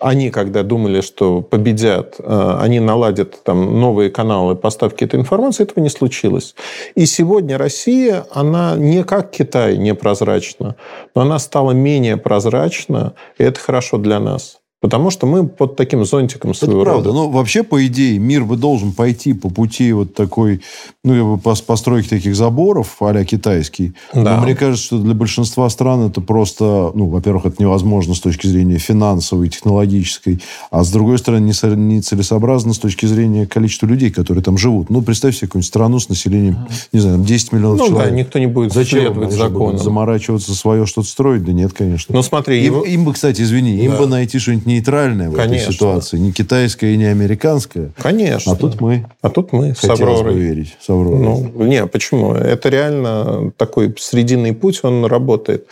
Они, 0.01 0.31
когда 0.31 0.63
думали, 0.63 1.01
что 1.01 1.41
победят, 1.41 2.17
э, 2.19 2.59
они 2.61 2.81
наладят 2.81 3.43
там 3.45 3.81
новые 3.81 4.11
каналы 4.11 4.57
поставки 4.57 5.05
этой 5.05 5.21
информации, 5.21 5.63
этого 5.63 5.83
не 5.83 5.89
случилось. 5.89 6.55
И 6.95 7.07
сегодня 7.07 7.59
Россия, 7.59 8.27
она 8.33 8.77
не 8.77 9.05
как 9.05 9.31
Китай 9.31 9.77
непрозрачна, 9.79 10.77
но 11.15 11.23
она 11.23 11.39
стала 11.39 11.71
менее 11.71 12.17
прозрачна, 12.17 13.15
и 13.39 13.45
это 13.45 13.61
хорошо 13.61 13.99
для 13.99 14.19
нас. 14.19 14.59
Потому 14.85 15.09
что 15.09 15.27
мы 15.27 15.49
под 15.49 15.77
таким 15.77 16.05
зонтиком 16.05 16.51
Это 16.51 16.67
своего 16.67 16.83
правда. 16.83 17.09
рода. 17.09 17.19
Ну, 17.19 17.31
вообще, 17.31 17.63
по 17.63 17.87
идее, 17.87 18.19
мир 18.19 18.45
бы 18.45 18.59
должен 18.59 18.93
пойти 18.93 19.33
по 19.33 19.49
пути 19.49 19.91
вот 19.95 20.13
такой, 20.13 20.61
ну, 21.03 21.15
как 21.15 21.43
бы 21.43 21.51
пос- 21.51 21.65
постройки 21.65 22.07
таких 22.09 22.37
заборов 22.37 22.97
а 23.01 23.25
китайский. 23.25 23.95
Да. 24.13 24.37
Но 24.37 24.43
мне 24.43 24.55
кажется, 24.55 24.85
что 24.85 24.99
для 24.99 25.15
большинства 25.15 25.71
стран 25.71 26.03
это 26.11 26.21
просто, 26.21 26.93
ну, 26.95 27.07
во-первых, 27.07 27.47
это 27.47 27.63
невозможно 27.63 28.15
с 28.15 28.21
точки 28.21 28.47
зрения 28.47 28.77
финансовой, 28.77 29.49
технологической, 29.49 30.41
а 30.71 30.85
с 30.85 30.91
другой 30.91 31.17
стороны, 31.17 31.45
не 31.47 31.55
со- 31.55 31.75
нецелесообразно 31.75 32.75
с 32.75 32.79
точки 32.79 33.07
зрения 33.07 33.47
количества 33.47 33.87
людей, 33.87 34.11
которые 34.11 34.45
там 34.45 34.59
живут. 34.59 34.91
Ну, 34.91 35.01
представь 35.01 35.35
себе 35.35 35.47
какую-нибудь 35.49 35.67
страну 35.69 35.99
с 35.99 36.11
населением, 36.11 36.59
не 36.93 37.01
знаю, 37.01 37.17
там 37.17 37.25
10 37.25 37.53
миллионов 37.53 37.79
Ну 37.79 37.85
да, 37.87 37.91
человек. 37.93 38.13
никто 38.15 38.39
не 38.39 38.49
будет 38.49 38.75
Зачем 38.75 39.01
следовать 39.01 39.33
законам. 39.33 39.79
заморачиваться 39.79 40.55
свое 40.55 40.85
что-то 40.85 41.09
строить? 41.09 41.43
Да 41.43 41.53
нет, 41.53 41.73
конечно. 41.73 42.15
Ну 42.15 42.23
смотри, 42.23 42.59
Им, 42.59 42.75
его- 42.75 42.85
им 42.85 43.05
бы, 43.07 43.15
кстати, 43.15 43.41
извини, 43.41 43.77
им 43.83 43.93
Да. 43.93 43.99
бы 44.01 44.07
найти 44.09 44.39
что-нибудь 44.39 44.67
нейтральное 44.75 45.31
в 45.31 45.35
Конечно. 45.35 45.65
этой 45.65 45.73
ситуации. 45.75 46.19
Не 46.19 46.33
китайское 46.33 46.91
и 46.91 46.97
не 46.97 47.05
американское. 47.07 47.91
конечно. 47.99 48.53
А 48.53 48.57
тут 48.57 48.81
мы. 48.81 49.07
А 49.23 49.31
тут 49.31 49.53
мы 49.53 49.75
с 49.75 49.79
Хотелось 49.81 49.99
бы 50.21 50.29
Авророй. 50.29 50.35
верить. 50.37 50.77
С 50.81 50.91
Авророй. 50.91 51.19
Ну, 51.21 51.65
не, 51.65 51.87
почему? 51.87 52.33
Это 52.35 52.69
реально 52.69 53.53
такой 53.57 53.95
срединный 53.99 54.53
путь, 54.53 54.81
он 54.83 55.05
работает. 55.07 55.67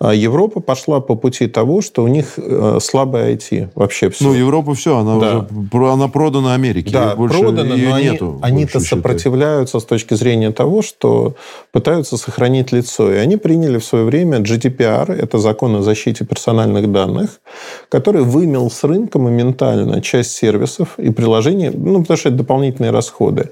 А 0.00 0.14
Европа 0.14 0.60
пошла 0.60 1.00
по 1.00 1.14
пути 1.14 1.46
того, 1.46 1.82
что 1.82 2.02
у 2.02 2.08
них 2.08 2.34
э, 2.38 2.78
слабое 2.82 3.34
IT 3.36 3.68
вообще 3.74 4.10
все. 4.10 4.24
Ну, 4.24 4.34
Европа 4.34 4.74
все, 4.74 4.98
она 4.98 5.18
Да. 5.20 5.46
уже 5.72 5.92
она 5.92 6.08
продана 6.08 6.54
Америке. 6.54 6.90
Да, 6.92 7.06
Её 7.06 7.16
больше 7.16 7.38
продано, 7.38 7.74
ее 7.74 7.88
но 7.88 7.94
они, 7.94 8.10
нету. 8.10 8.38
они-то 8.42 8.72
больше, 8.74 8.86
считай. 8.86 8.98
сопротивляются 8.98 9.78
с 9.80 9.84
точки 9.84 10.14
зрения 10.14 10.50
того, 10.52 10.82
что 10.82 11.34
пытаются 11.72 12.16
сохранить 12.16 12.72
лицо. 12.72 13.12
И 13.12 13.16
они 13.16 13.36
приняли 13.36 13.78
в 13.78 13.84
свое 13.84 14.04
время 14.04 14.38
GDPR, 14.38 15.12
это 15.12 15.38
закон 15.38 15.76
о 15.76 15.82
защите 15.82 16.24
персональных 16.24 16.90
данных, 16.90 17.40
который 17.88 18.22
вымел 18.46 18.70
с 18.70 18.84
рынка 18.84 19.18
моментально 19.18 20.00
часть 20.00 20.32
сервисов 20.32 20.98
и 20.98 21.10
приложений, 21.10 21.70
ну, 21.74 22.00
потому 22.00 22.16
что 22.16 22.28
это 22.28 22.38
дополнительные 22.38 22.92
расходы. 22.92 23.50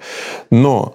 Но 0.51 0.95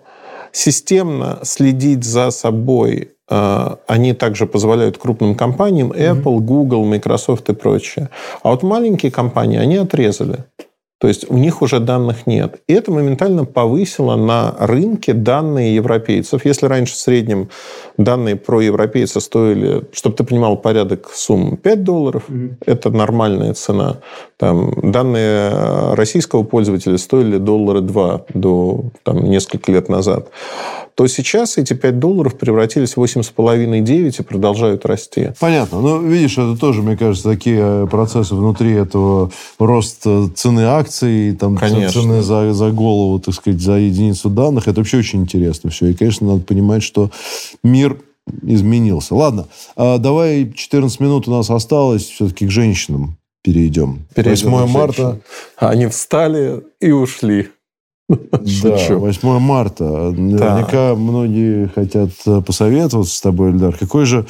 системно 0.52 1.40
следить 1.44 2.04
за 2.04 2.32
собой 2.32 3.12
э, 3.30 3.76
они 3.88 4.14
также 4.14 4.46
позволяют 4.46 4.98
крупным 4.98 5.36
компаниям, 5.36 5.92
Apple, 5.92 6.40
Google, 6.40 6.86
Microsoft 6.86 7.50
и 7.50 7.54
прочее. 7.54 8.10
А 8.44 8.50
вот 8.50 8.64
маленькие 8.64 9.12
компании, 9.12 9.60
они 9.60 9.78
отрезали. 9.78 10.46
То 11.00 11.08
есть 11.08 11.30
у 11.30 11.38
них 11.38 11.62
уже 11.62 11.80
данных 11.80 12.28
нет. 12.28 12.62
И 12.68 12.74
это 12.74 12.92
моментально 12.92 13.46
повысило 13.46 14.18
на 14.18 14.54
рынке 14.60 15.14
данные 15.14 15.76
европейцев. 15.76 16.44
Если 16.44 16.66
раньше 16.66 16.94
в 16.94 16.98
среднем 16.98 17.50
данные 17.98 18.36
про 18.36 18.60
европейца 18.62 19.22
стоили, 19.22 19.84
чтобы 19.94 20.18
ты 20.18 20.26
понимал 20.26 20.58
порядок 20.58 21.10
сумм, 21.14 21.56
5 21.56 21.84
долларов, 21.84 22.24
mm-hmm. 22.28 22.56
это 22.66 22.90
нормальная 22.90 23.54
цена. 23.54 24.00
Там, 24.38 24.74
данные 24.92 25.94
российского 25.94 26.44
пользователя 26.44 26.98
стоили 26.98 27.38
доллары 27.38 27.80
2 27.80 28.26
до 28.34 28.92
там, 29.04 29.24
несколько 29.24 29.72
лет 29.72 29.88
назад 29.88 30.28
то 31.00 31.08
сейчас 31.08 31.58
эти 31.58 31.74
5 31.74 31.98
долларов 31.98 32.38
превратились 32.38 32.98
в 32.98 33.02
8,5-9 33.02 34.16
и 34.20 34.22
продолжают 34.22 34.86
расти. 34.86 35.30
Понятно. 35.40 35.80
Но 35.80 36.00
видишь, 36.00 36.38
это 36.38 36.60
тоже, 36.60 36.82
мне 36.82 36.98
кажется, 36.98 37.30
такие 37.30 37.62
э, 37.62 37.88
процессы 37.90 38.36
внутри 38.36 38.74
этого 38.74 39.32
роста 39.60 40.30
цены 40.36 40.66
акций, 40.66 40.89
там, 41.40 41.58
конечно. 41.58 42.02
цены 42.02 42.22
за, 42.22 42.54
за 42.54 42.72
голову, 42.72 43.20
так 43.20 43.34
сказать, 43.34 43.62
за 43.62 43.74
единицу 43.74 44.30
данных. 44.30 44.68
Это 44.68 44.82
вообще 44.82 44.98
очень 44.98 45.22
интересно 45.22 45.70
все. 45.70 45.88
И, 45.88 45.94
конечно, 45.94 46.28
надо 46.28 46.42
понимать, 46.42 46.84
что 46.84 47.12
мир 47.64 47.98
изменился. 48.44 49.16
Ладно, 49.16 49.48
а 49.76 49.98
давай 49.98 50.52
14 50.54 51.00
минут 51.00 51.28
у 51.28 51.32
нас 51.32 51.50
осталось 51.50 52.06
все-таки 52.06 52.48
к 52.48 52.52
женщинам 52.52 53.18
перейдем. 53.44 54.06
перейдем 54.14 54.52
8 54.52 54.72
марта. 54.72 55.20
Они 55.58 55.88
встали 55.88 56.64
и 56.80 56.92
ушли. 56.92 57.50
Да, 58.08 58.18
8 58.90 59.40
марта. 59.40 59.84
Наверняка 60.12 60.96
многие 60.96 61.68
хотят 61.68 62.12
посоветоваться 62.46 63.16
с 63.16 63.22
тобой, 63.22 63.52
Эльдар. 63.52 63.78
Какой 63.78 64.06
же, 64.06 64.26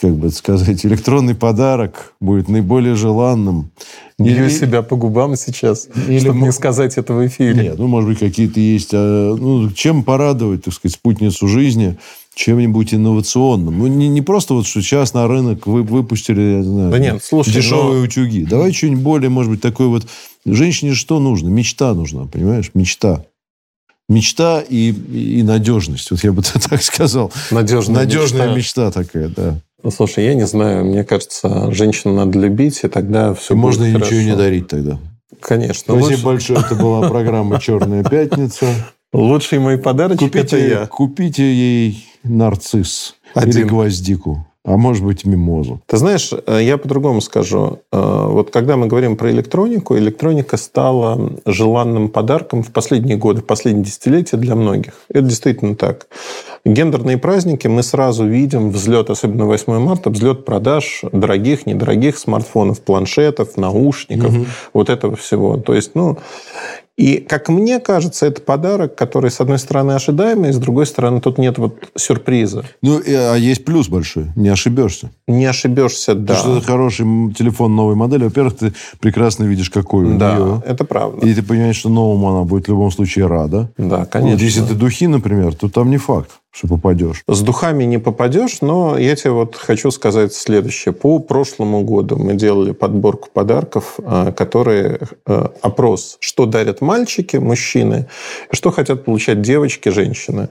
как 0.00 0.16
бы 0.16 0.30
сказать, 0.30 0.84
электронный 0.86 1.34
подарок 1.34 2.14
будет 2.20 2.48
наиболее 2.48 2.94
желанным? 2.94 3.70
Бью 4.18 4.44
Или... 4.44 4.48
себя 4.48 4.82
по 4.82 4.96
губам 4.96 5.36
сейчас, 5.36 5.88
Или... 6.08 6.20
чтобы 6.20 6.40
не 6.40 6.52
сказать 6.52 6.96
это 6.96 7.12
в 7.12 7.26
эфире. 7.26 7.62
Нет, 7.62 7.78
ну, 7.78 7.86
может 7.86 8.08
быть, 8.08 8.18
какие-то 8.18 8.60
есть... 8.60 8.90
А, 8.92 9.34
ну, 9.34 9.70
чем 9.70 10.02
порадовать, 10.02 10.64
так 10.64 10.74
сказать, 10.74 10.94
спутницу 10.94 11.48
жизни 11.48 11.98
чем-нибудь 12.34 12.94
инновационным. 12.94 13.78
Ну, 13.78 13.86
не, 13.86 14.08
не 14.08 14.22
просто 14.22 14.54
вот, 14.54 14.66
что 14.66 14.80
сейчас 14.80 15.12
на 15.14 15.26
рынок 15.26 15.66
вы 15.66 15.82
выпустили, 15.82 16.58
я 16.58 16.62
знаю, 16.62 16.90
да 16.90 16.98
нет, 16.98 17.22
слушай, 17.22 17.52
дешевые 17.52 17.98
но... 17.98 18.04
утюги. 18.04 18.44
Давай 18.44 18.72
что-нибудь 18.72 19.02
более, 19.02 19.28
может 19.28 19.50
быть, 19.50 19.60
такой 19.60 19.88
вот 19.88 20.06
Женщине 20.46 20.94
что 20.94 21.20
нужно? 21.20 21.48
Мечта 21.48 21.92
нужна, 21.94 22.26
понимаешь? 22.26 22.70
Мечта. 22.74 23.24
Мечта 24.08 24.60
и, 24.60 24.90
и 24.90 25.42
надежность. 25.42 26.10
Вот 26.10 26.24
я 26.24 26.32
бы 26.32 26.42
так 26.70 26.82
сказал. 26.82 27.32
Надежная, 27.50 27.96
Надежная 27.96 28.54
мечта. 28.54 28.86
мечта 28.86 28.90
такая, 28.90 29.28
да. 29.28 29.60
Ну, 29.82 29.90
слушай, 29.90 30.24
я 30.24 30.34
не 30.34 30.46
знаю. 30.46 30.84
Мне 30.84 31.04
кажется, 31.04 31.72
женщину 31.72 32.14
надо 32.14 32.38
любить, 32.38 32.80
и 32.82 32.88
тогда 32.88 33.34
все 33.34 33.54
и 33.54 33.56
будет 33.56 33.78
Можно 33.78 33.84
и 33.84 33.92
ничего 33.94 34.20
не 34.20 34.36
дарить 34.36 34.68
тогда. 34.68 34.98
Конечно. 35.40 35.94
Спасибо 35.94 36.08
лучше... 36.10 36.24
большое. 36.24 36.58
Это 36.60 36.74
была 36.74 37.08
программа 37.08 37.60
«Черная 37.60 38.04
пятница». 38.04 38.66
Лучший 39.12 39.58
мой 39.58 39.78
подарочек 39.78 40.36
это 40.36 40.56
я. 40.56 40.86
Купите 40.86 41.42
ей 41.42 42.06
нарцисс 42.22 43.16
Один. 43.34 43.50
или 43.50 43.62
гвоздику. 43.64 44.46
А 44.62 44.76
может 44.76 45.04
быть, 45.04 45.24
мимозу. 45.24 45.80
Ты 45.86 45.96
знаешь, 45.96 46.32
э, 46.32 46.60
я 46.62 46.76
по-другому 46.76 47.22
скажу. 47.22 47.78
Э, 47.90 48.26
вот 48.28 48.50
когда 48.50 48.76
мы 48.76 48.88
говорим 48.88 49.16
про 49.16 49.30
электронику, 49.30 49.96
электроника 49.96 50.58
стала 50.58 51.32
желанным 51.46 52.10
подарком 52.10 52.62
в 52.62 52.70
последние 52.70 53.16
годы, 53.16 53.40
в 53.40 53.46
последние 53.46 53.86
десятилетия 53.86 54.36
для 54.36 54.54
многих. 54.54 54.92
Это 55.08 55.22
действительно 55.22 55.76
так. 55.76 56.08
Гендерные 56.66 57.16
праздники 57.16 57.68
мы 57.68 57.82
сразу 57.82 58.26
видим 58.26 58.70
взлет, 58.70 59.08
особенно 59.08 59.46
8 59.46 59.78
марта, 59.78 60.10
взлет 60.10 60.44
продаж 60.44 61.04
дорогих, 61.10 61.64
недорогих 61.64 62.18
смартфонов, 62.18 62.82
планшетов, 62.82 63.56
наушников, 63.56 64.34
угу. 64.34 64.46
вот 64.74 64.90
этого 64.90 65.16
всего. 65.16 65.56
То 65.56 65.74
есть, 65.74 65.92
ну, 65.94 66.18
и, 67.00 67.16
как 67.16 67.48
мне 67.48 67.80
кажется, 67.80 68.26
это 68.26 68.42
подарок, 68.42 68.94
который, 68.94 69.30
с 69.30 69.40
одной 69.40 69.58
стороны, 69.58 69.92
ожидаемый, 69.92 70.52
с 70.52 70.58
другой 70.58 70.84
стороны, 70.84 71.22
тут 71.22 71.38
нет 71.38 71.56
вот 71.56 71.90
сюрприза. 71.94 72.66
Ну, 72.82 73.00
а 73.06 73.36
есть 73.36 73.64
плюс 73.64 73.88
большой. 73.88 74.26
Не 74.36 74.50
ошибешься. 74.50 75.10
Не 75.26 75.46
ошибешься, 75.46 76.14
да. 76.14 76.34
Потому 76.34 76.38
что 76.38 76.58
это 76.58 76.66
хороший 76.66 77.06
телефон 77.32 77.74
новой 77.74 77.94
модели. 77.94 78.24
Во-первых, 78.24 78.58
ты 78.58 78.74
прекрасно 79.00 79.44
видишь, 79.44 79.70
какой 79.70 80.04
у 80.04 80.18
да, 80.18 80.36
нее. 80.36 80.62
это 80.66 80.84
правда. 80.84 81.26
И 81.26 81.32
ты 81.32 81.42
понимаешь, 81.42 81.76
что 81.76 81.88
новому 81.88 82.36
она 82.36 82.44
будет 82.44 82.66
в 82.66 82.68
любом 82.68 82.90
случае 82.90 83.28
рада. 83.28 83.70
Да, 83.78 84.04
конечно. 84.04 84.36
Вот 84.36 84.42
если 84.42 84.60
ты 84.60 84.74
духи, 84.74 85.06
например, 85.06 85.54
то 85.54 85.70
там 85.70 85.88
не 85.88 85.96
факт 85.96 86.39
что 86.52 86.66
попадешь. 86.66 87.22
С 87.28 87.42
духами 87.42 87.84
не 87.84 87.98
попадешь, 87.98 88.60
но 88.60 88.98
я 88.98 89.14
тебе 89.14 89.30
вот 89.30 89.54
хочу 89.54 89.90
сказать 89.90 90.34
следующее. 90.34 90.92
По 90.92 91.20
прошлому 91.20 91.82
году 91.82 92.16
мы 92.16 92.34
делали 92.34 92.72
подборку 92.72 93.28
подарков, 93.32 93.94
а, 93.98 94.32
которые 94.32 95.00
э, 95.26 95.46
опрос, 95.62 96.16
что 96.18 96.46
дарят 96.46 96.80
мальчики, 96.80 97.36
мужчины, 97.36 98.08
что 98.50 98.72
хотят 98.72 99.04
получать 99.04 99.42
девочки, 99.42 99.90
женщины. 99.90 100.48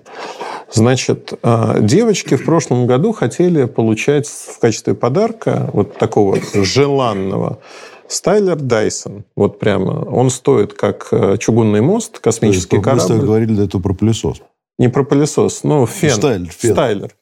Значит, 0.72 1.34
а, 1.44 1.80
девочки 1.80 2.36
в 2.36 2.46
прошлом 2.46 2.88
году 2.88 3.12
хотели 3.12 3.66
получать 3.66 4.28
в 4.28 4.60
качестве 4.60 4.94
подарка 4.94 5.70
вот 5.74 5.98
такого 5.98 6.38
желанного 6.54 7.60
Стайлер 8.08 8.56
Дайсон. 8.56 9.26
Вот 9.36 9.60
прямо. 9.60 10.04
Он 10.10 10.30
стоит 10.32 10.74
как 10.74 11.10
э, 11.12 11.38
чугунный 11.38 11.82
мост, 11.82 12.20
космический 12.20 12.70
То 12.70 12.76
есть, 12.78 12.86
корабль. 12.86 13.14
Мы 13.14 13.22
говорили 13.22 13.66
это 13.66 13.80
про 13.80 13.94
пылесос. 13.94 14.42
Не 14.80 14.88
про 14.88 15.04
пылесос, 15.04 15.64
ну, 15.64 15.86
фен. 15.86 16.10
Стайлер. 16.16 16.50
Фен. 16.50 16.74
Стайлер. 16.74 17.16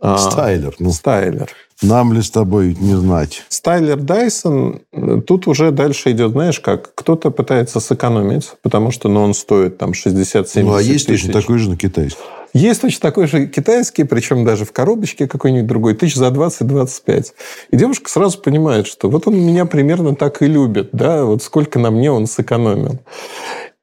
А, 0.00 0.18
Стайлер. 0.18 0.74
Ну, 0.80 0.90
Стайлер. 0.90 1.48
Нам 1.82 2.12
ли 2.12 2.22
с 2.22 2.30
тобой 2.30 2.76
не 2.78 2.94
знать? 2.94 3.44
Стайлер 3.48 3.96
Дайсон, 3.96 4.80
тут 5.26 5.46
уже 5.46 5.72
дальше 5.72 6.12
идет, 6.12 6.32
знаешь 6.32 6.60
как, 6.60 6.94
кто-то 6.94 7.30
пытается 7.30 7.80
сэкономить, 7.80 8.52
потому 8.62 8.92
что 8.92 9.08
ну, 9.08 9.22
он 9.22 9.34
стоит 9.34 9.78
там 9.78 9.90
60-70 9.90 10.62
Ну, 10.62 10.74
а 10.74 10.82
есть 10.82 11.06
тысяч. 11.06 11.22
точно 11.22 11.40
такой 11.40 11.58
же 11.58 11.70
на 11.70 11.76
китайский? 11.76 12.20
Есть 12.54 12.82
точно 12.82 13.00
такой 13.00 13.26
же 13.26 13.46
китайский, 13.46 14.04
причем 14.04 14.44
даже 14.44 14.64
в 14.64 14.72
коробочке 14.72 15.26
какой-нибудь 15.26 15.66
другой, 15.66 15.94
тысяч 15.94 16.16
за 16.16 16.28
20-25. 16.28 17.26
И 17.70 17.76
девушка 17.76 18.10
сразу 18.10 18.38
понимает, 18.38 18.86
что 18.86 19.10
вот 19.10 19.26
он 19.26 19.36
меня 19.36 19.64
примерно 19.64 20.14
так 20.14 20.42
и 20.42 20.46
любит, 20.46 20.90
да, 20.92 21.24
вот 21.24 21.42
сколько 21.42 21.78
на 21.78 21.90
мне 21.90 22.10
он 22.12 22.26
сэкономил. 22.26 23.00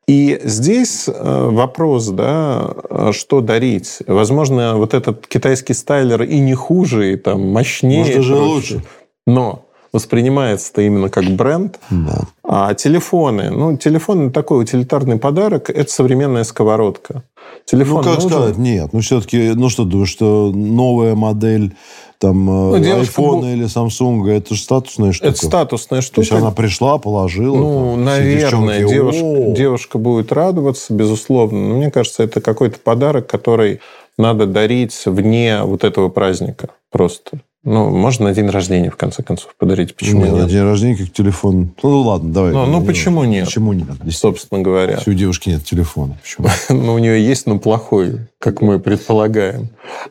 И 0.09 0.41
здесь 0.43 1.07
э, 1.07 1.49
вопрос, 1.51 2.07
да, 2.07 2.73
э, 2.89 3.11
что 3.13 3.41
дарить. 3.41 3.99
Возможно, 4.07 4.75
вот 4.75 4.95
этот 4.95 5.27
китайский 5.27 5.75
стайлер 5.75 6.23
и 6.23 6.39
не 6.39 6.55
хуже, 6.55 7.13
и 7.13 7.15
там 7.15 7.47
мощнее. 7.51 7.99
Может, 7.99 8.15
даже 8.15 8.35
лучше. 8.35 8.83
Но 9.27 9.68
воспринимается 9.91 10.71
это 10.71 10.81
именно 10.81 11.09
как 11.09 11.25
бренд. 11.25 11.79
Да. 11.89 12.21
А 12.43 12.73
телефоны, 12.73 13.49
ну, 13.49 13.77
телефон 13.77 14.31
такой 14.31 14.63
утилитарный 14.63 15.17
подарок, 15.17 15.69
это 15.69 15.91
современная 15.91 16.43
сковородка. 16.43 17.23
Телефон 17.65 17.97
ну, 17.97 18.03
как 18.03 18.15
нужен? 18.15 18.29
сказать, 18.29 18.57
нет. 18.57 18.93
Ну, 18.93 19.01
все-таки, 19.01 19.51
ну, 19.55 19.69
что 19.69 19.83
думаешь, 19.85 20.09
что 20.09 20.51
новая 20.53 21.15
модель 21.15 21.75
там 22.19 22.49
э, 22.73 22.79
ну, 22.79 23.01
iPhone 23.01 23.53
или 23.53 23.65
Samsung, 23.65 24.29
это 24.29 24.53
же 24.53 24.61
статусная 24.61 25.13
штука. 25.13 25.29
Это 25.29 25.45
статусная 25.45 26.01
штука. 26.01 26.15
То 26.15 26.21
есть 26.21 26.31
она 26.33 26.51
пришла, 26.51 26.97
положила. 26.97 27.57
Ну, 27.57 27.91
там, 27.93 28.03
наверное, 28.03 28.87
девушка, 28.87 29.51
девушка 29.55 29.97
будет 29.97 30.31
радоваться, 30.31 30.93
безусловно. 30.93 31.69
Но 31.69 31.75
мне 31.75 31.91
кажется, 31.91 32.23
это 32.23 32.41
какой-то 32.41 32.79
подарок, 32.79 33.27
который 33.27 33.79
надо 34.17 34.45
дарить 34.47 35.01
вне 35.05 35.61
вот 35.63 35.83
этого 35.83 36.09
праздника 36.09 36.69
просто. 36.91 37.39
Ну, 37.65 37.89
можно 37.89 38.25
на 38.25 38.33
день 38.33 38.47
рождения, 38.47 38.89
в 38.89 38.95
конце 38.95 39.21
концов, 39.21 39.53
подарить. 39.57 39.93
Почему 39.93 40.23
нет? 40.23 40.33
На 40.33 40.45
день 40.47 40.63
рождения 40.63 40.95
как 40.95 41.11
телефон. 41.11 41.73
Ну, 41.83 42.01
ладно, 42.01 42.31
давай. 42.31 42.53
Ну, 42.53 42.65
ну 42.65 42.85
почему 42.85 43.25
нет? 43.25 43.45
Почему 43.45 43.73
нет? 43.73 43.87
Собственно 44.11 44.61
говоря. 44.61 44.95
Если 44.95 45.11
у 45.11 45.13
девушки 45.13 45.49
нет 45.49 45.65
телефона. 45.65 46.17
Почему? 46.21 46.47
ну, 46.69 46.93
у 46.93 46.99
нее 46.99 47.21
есть, 47.21 47.47
но 47.47 47.59
плохой, 47.59 48.27
как 48.39 48.61
мы 48.61 48.79
предполагаем. 48.79 49.69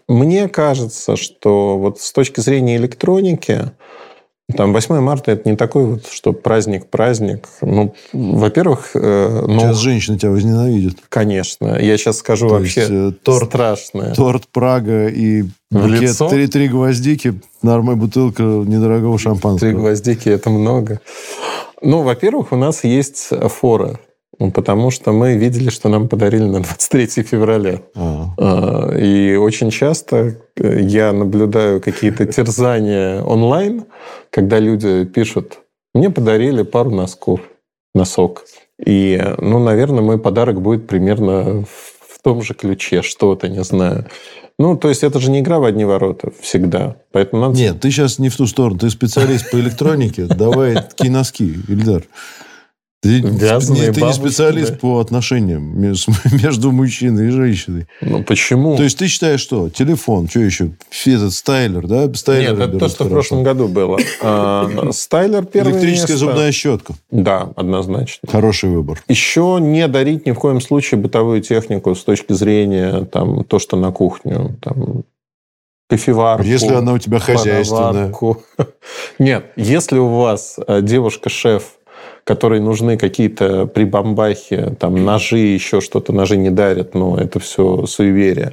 Мне 0.09 0.49
кажется, 0.49 1.17
что 1.17 1.79
вот 1.79 2.01
с 2.01 2.13
точки 2.13 2.41
зрения 2.41 2.77
электроники, 2.77 3.71
там 4.57 4.73
8 4.73 5.01
марта 5.01 5.33
это 5.33 5.49
не 5.49 5.57
такой 5.57 5.85
вот, 5.85 6.07
что 6.07 6.33
праздник-праздник. 6.33 7.49
Ну, 7.61 7.95
во-первых... 8.13 8.91
Э, 8.95 9.45
ну, 9.47 9.61
сейчас 9.61 9.77
женщины 9.77 10.19
тебя 10.19 10.31
возненавидят. 10.31 10.97
Конечно. 11.11 11.79
Я 11.79 11.99
сейчас 11.99 12.19
скажу 12.19 12.49
То 12.49 12.55
вообще 12.55 12.81
есть, 12.81 12.91
э, 12.91 13.13
торт, 13.23 13.49
страшное. 13.49 14.15
Торт 14.15 14.49
Прага 14.49 15.09
и 15.09 15.45
букет 15.71 16.17
три, 16.31 16.47
три 16.47 16.69
гвоздики, 16.69 17.41
нормальная 17.63 18.01
бутылка 18.01 18.43
недорогого 18.43 19.19
шампанского. 19.19 19.59
Три 19.59 19.73
гвоздики– 19.73 20.29
это 20.31 20.49
много. 20.49 21.01
Ну, 21.83 22.03
во-первых, 22.03 22.53
у 22.53 22.57
нас 22.57 22.85
есть 22.85 23.29
фора 23.29 24.01
ну, 24.39 24.53
потому 24.53 24.91
что 24.91 25.13
мы 25.13 25.37
видели, 25.37 25.69
что 25.69 25.89
нам 25.89 26.09
подарили 26.09 26.45
на 26.45 26.61
23 26.61 27.23
февраля. 27.23 27.81
А. 27.97 28.35
а 28.39 28.97
И 28.97 29.35
очень 29.35 29.71
часто 29.71 30.37
э, 30.57 30.81
я 30.81 31.13
наблюдаю 31.13 31.81
какие-то 31.81 32.25
терзания 32.27 33.21
онлайн, 33.23 33.85
когда 34.31 34.61
люди 34.61 35.05
пишут 35.05 35.59
Мне 35.95 36.11
подарили 36.11 36.63
пару 36.63 36.91
носков, 36.91 37.41
носок. 37.95 38.45
И, 38.85 39.21
ну, 39.39 39.59
наверное, 39.59 40.03
мой 40.03 40.19
подарок 40.19 40.63
будет 40.63 40.87
примерно 40.87 41.65
в 41.65 42.23
том 42.23 42.43
же 42.43 42.55
ключе, 42.55 43.03
что-то, 43.03 43.49
не 43.49 43.65
знаю. 43.65 44.07
Ну, 44.61 44.77
то 44.77 44.89
есть 44.89 45.03
это 45.03 45.19
же 45.19 45.31
не 45.31 45.41
игра 45.41 45.59
в 45.59 45.65
одни 45.65 45.85
ворота 45.85 46.33
всегда. 46.41 46.97
Поэтому 47.13 47.43
надо... 47.43 47.57
Нет, 47.57 47.81
ты 47.81 47.91
сейчас 47.91 48.19
не 48.19 48.29
в 48.29 48.37
ту 48.37 48.47
сторону. 48.47 48.79
Ты 48.79 48.91
специалист 48.91 49.51
по 49.51 49.57
электронике. 49.57 50.27
Давай 50.27 50.75
такие 50.75 51.11
носки, 51.11 51.59
Ильдар. 51.69 52.05
Ты, 53.01 53.21
Вязаные 53.21 53.93
ты 53.93 54.03
не 54.03 54.13
специалист 54.13 54.73
да. 54.73 54.79
по 54.79 54.99
отношениям 54.99 55.81
между, 55.81 56.73
мужчиной 56.73 57.29
и 57.29 57.31
женщиной. 57.31 57.87
Ну, 58.01 58.25
почему? 58.25 58.77
То 58.77 58.83
есть 58.83 58.99
ты 58.99 59.07
считаешь, 59.07 59.41
что 59.41 59.69
телефон, 59.71 60.29
что 60.29 60.41
еще, 60.41 60.73
этот 61.07 61.33
стайлер, 61.33 61.87
да? 61.87 62.13
Стайлер 62.15 62.59
Нет, 62.59 62.69
это 62.69 62.79
то, 62.79 62.89
что 62.89 63.05
в 63.05 63.09
прошлом 63.09 63.45
году 63.45 63.69
было. 63.69 63.99
А, 64.21 64.91
Стайлер 64.91 65.45
первое 65.45 65.75
Электрическая 65.75 66.17
место. 66.17 66.27
зубная 66.27 66.51
щетка. 66.51 66.95
Да, 67.13 67.53
однозначно. 67.55 68.29
Хороший 68.29 68.71
выбор. 68.71 69.01
Еще 69.07 69.59
не 69.61 69.87
дарить 69.87 70.27
ни 70.27 70.33
в 70.33 70.37
коем 70.37 70.61
случае 70.61 70.99
бытовую 70.99 71.41
технику 71.41 71.95
с 71.95 72.03
точки 72.03 72.33
зрения 72.33 73.05
там, 73.05 73.45
то, 73.45 73.61
что 73.61 73.77
на 73.77 73.93
кухню. 73.93 74.57
Там, 74.61 75.05
кофеварку. 75.89 76.45
Если 76.45 76.75
она 76.75 76.93
у 76.93 76.99
тебя 76.99 77.19
хозяйственная. 77.19 78.13
Нет, 79.19 79.53
если 79.57 79.99
у 79.99 80.09
вас 80.09 80.59
э, 80.67 80.83
девушка-шеф, 80.83 81.78
которой 82.29 82.61
нужны 82.61 82.99
какие-то 82.99 83.65
прибамбахи, 83.65 84.77
там, 84.79 85.03
ножи, 85.03 85.39
еще 85.39 85.81
что-то, 85.81 86.13
ножи 86.13 86.37
не 86.37 86.51
дарят, 86.51 86.95
но 86.95 87.17
это 87.17 87.41
все 87.41 87.87
суеверие, 87.87 88.53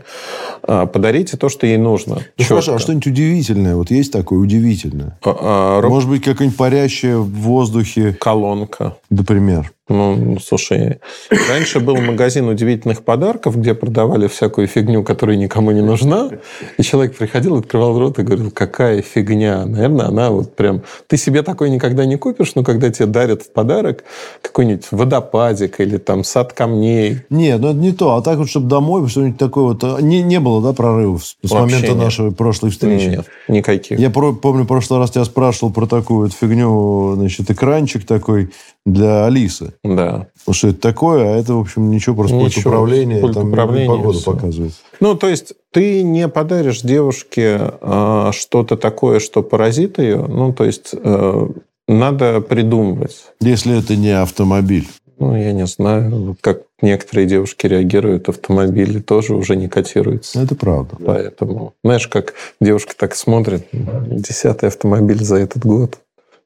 а, 0.63 0.85
подарите 0.85 1.35
то, 1.35 1.49
что 1.49 1.67
ей 1.67 1.75
нужно. 1.75 2.15
Ну, 2.15 2.21
Чётко. 2.37 2.45
хорошо, 2.53 2.75
а 2.75 2.79
что-нибудь 2.79 3.07
удивительное? 3.07 3.75
Вот 3.75 3.91
есть 3.91 4.13
такое 4.13 4.39
удивительное? 4.39 5.17
А, 5.25 5.35
а, 5.41 5.81
роб- 5.81 5.91
Может 5.91 6.09
быть, 6.09 6.23
какое-нибудь 6.23 6.57
парящее 6.57 7.17
в 7.17 7.29
воздухе, 7.29 8.13
Колонка. 8.17 8.95
например? 9.09 9.73
Ну, 9.87 10.39
слушай, 10.39 10.99
раньше 11.47 11.79
был 11.79 11.95
магазин 11.97 12.47
удивительных 12.47 13.03
подарков, 13.03 13.55
где 13.55 13.75
продавали 13.75 14.27
всякую 14.27 14.65
фигню, 14.65 15.03
которая 15.03 15.37
никому 15.37 15.69
не 15.69 15.81
нужна. 15.81 16.31
И 16.79 16.81
человек 16.81 17.15
приходил, 17.15 17.57
открывал 17.57 17.99
рот 17.99 18.17
и 18.17 18.23
говорил, 18.23 18.49
какая 18.49 19.03
фигня. 19.03 19.63
Наверное, 19.65 20.07
она 20.07 20.31
вот 20.31 20.55
прям... 20.55 20.81
Ты 21.07 21.17
себе 21.17 21.43
такой 21.43 21.69
никогда 21.69 22.05
не 22.05 22.17
купишь, 22.17 22.55
но 22.55 22.63
когда 22.63 22.89
тебе 22.89 23.05
дарят 23.05 23.43
в 23.43 23.51
подарок 23.51 24.03
какой-нибудь 24.41 24.87
водопадик 24.89 25.79
или 25.79 25.97
там 25.97 26.23
сад 26.23 26.53
камней. 26.53 27.19
Нет, 27.29 27.59
ну 27.61 27.69
это 27.69 27.77
не 27.77 27.91
то. 27.91 28.15
А 28.15 28.23
так 28.23 28.39
вот, 28.39 28.49
чтобы 28.49 28.67
домой 28.67 29.07
что-нибудь 29.07 29.37
такое 29.37 29.65
вот... 29.65 29.83
а, 29.83 29.99
Не, 30.01 30.23
не 30.23 30.39
было, 30.39 30.63
да, 30.63 30.73
прорывов 30.73 31.23
с, 31.23 31.35
с 31.43 31.51
Вообще 31.51 31.75
момента 31.75 31.93
нет. 31.93 32.03
нашей 32.03 32.31
прошлой 32.31 32.71
встречи? 32.71 33.05
Нет, 33.05 33.25
никаких. 33.47 33.99
Я 33.99 34.09
про- 34.09 34.33
помню, 34.33 34.63
в 34.63 34.67
прошлый 34.67 34.99
раз 34.99 35.11
тебя 35.11 35.25
спрашивал 35.25 35.71
про 35.71 35.85
такую 35.85 36.21
вот 36.21 36.33
фигню, 36.33 37.13
значит, 37.17 37.51
экранчик 37.51 38.03
такой 38.03 38.49
для 38.85 39.25
Алисы. 39.25 39.73
Да. 39.83 40.27
Ну, 40.45 40.53
что 40.53 40.67
это 40.69 40.79
такое, 40.79 41.33
а 41.33 41.37
это, 41.37 41.55
в 41.55 41.59
общем, 41.59 41.89
ничего, 41.89 42.15
просто 42.15 42.37
пульт 42.37 42.55
Ничего, 42.55 42.69
управления, 42.71 43.19
пульт 43.19 43.33
там 43.33 43.49
управления, 43.49 43.87
погоду 43.87 44.19
всё. 44.19 44.31
показывает. 44.31 44.73
Ну, 44.99 45.15
то 45.15 45.27
есть 45.27 45.53
ты 45.71 46.03
не 46.03 46.27
подаришь 46.27 46.81
девушке 46.81 47.73
э, 47.81 48.29
что-то 48.31 48.77
такое, 48.77 49.19
что 49.19 49.41
поразит 49.41 49.97
ее. 49.97 50.17
Ну, 50.17 50.53
то 50.53 50.65
есть 50.65 50.91
э, 50.93 51.47
надо 51.87 52.41
придумывать. 52.41 53.25
Если 53.41 53.77
это 53.79 53.95
не 53.95 54.11
автомобиль. 54.11 54.87
Ну, 55.17 55.35
я 55.35 55.53
не 55.53 55.65
знаю, 55.65 56.35
как 56.41 56.63
некоторые 56.81 57.25
девушки 57.25 57.67
реагируют, 57.67 58.27
автомобили 58.27 58.99
тоже 58.99 59.33
уже 59.35 59.55
не 59.55 59.69
котируются. 59.69 60.41
Это 60.41 60.55
правда. 60.55 60.97
Поэтому, 61.03 61.73
знаешь, 61.83 62.07
как 62.07 62.33
девушка 62.59 62.93
так 62.97 63.15
смотрит, 63.15 63.65
десятый 63.71 64.67
автомобиль 64.67 65.23
за 65.23 65.37
этот 65.37 65.65
год. 65.65 65.99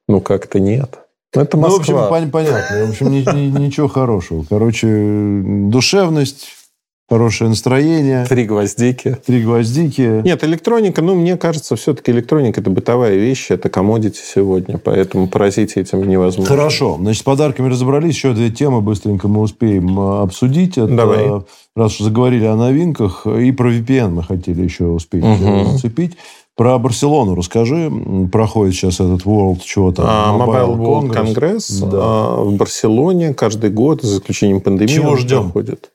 Ну, 0.08 0.20
как-то 0.20 0.60
нет. 0.60 1.00
Ну, 1.34 1.42
это 1.42 1.56
Ну, 1.56 1.62
в 1.70 1.76
общем, 1.76 1.94
Москва. 1.94 2.18
пон- 2.18 2.30
понятно. 2.30 2.86
В 2.86 2.90
общем, 2.90 3.10
ни- 3.12 3.36
ни- 3.36 3.58
ничего 3.66 3.86
хорошего. 3.88 4.44
Короче, 4.48 4.86
душевность, 5.44 6.48
хорошее 7.08 7.50
настроение, 7.50 8.26
Три 8.26 8.44
гвоздики. 8.44 9.16
три 9.24 9.42
гвоздики. 9.42 10.22
Нет, 10.24 10.42
электроника, 10.42 11.02
ну, 11.02 11.14
мне 11.14 11.36
кажется, 11.36 11.76
все-таки 11.76 12.10
электроника– 12.10 12.60
это 12.62 12.70
бытовая 12.70 13.14
вещь, 13.14 13.46
это 13.50 13.68
комодити 13.68 14.18
сегодня, 14.20 14.78
поэтому 14.78 15.28
поразить 15.28 15.76
этим 15.76 16.02
невозможно. 16.08 16.52
Хорошо. 16.52 16.96
Значит, 17.00 17.20
с 17.20 17.24
подарками 17.24 17.68
разобрались. 17.68 18.14
Еще 18.16 18.32
две 18.32 18.50
темы 18.50 18.80
быстренько 18.80 19.28
мы 19.28 19.40
успеем 19.42 19.98
а, 20.00 20.22
обсудить. 20.22 20.78
Это, 20.78 20.88
Давай. 20.88 21.26
Раз 21.76 21.92
уж 22.00 22.06
заговорили 22.06 22.46
о 22.46 22.56
новинках, 22.56 23.24
и 23.26 23.52
про 23.52 23.72
VPN 23.72 24.10
мы 24.10 24.22
хотели 24.24 24.62
еще 24.62 24.86
успеть 24.86 25.22
э, 25.24 25.64
зацепить. 25.72 26.16
Про 26.60 26.78
Барселону 26.78 27.34
расскажи. 27.36 27.90
Проходит 28.30 28.74
сейчас 28.74 28.96
этот 29.00 29.22
World, 29.22 29.60
чего 29.64 29.92
там? 29.92 30.04
А, 30.06 30.36
Mobile 30.36 30.76
World 30.76 31.08
Congress. 31.08 31.34
Congress 31.34 31.90
Да. 31.90 31.98
а, 32.02 32.44
в 32.44 32.54
Барселоне 32.56 33.32
каждый 33.32 33.70
год, 33.70 34.02
за 34.02 34.18
исключением 34.18 34.60
пандемии, 34.60 34.92
Чего 34.92 35.16
ждем? 35.16 35.44
проходит. 35.44 35.90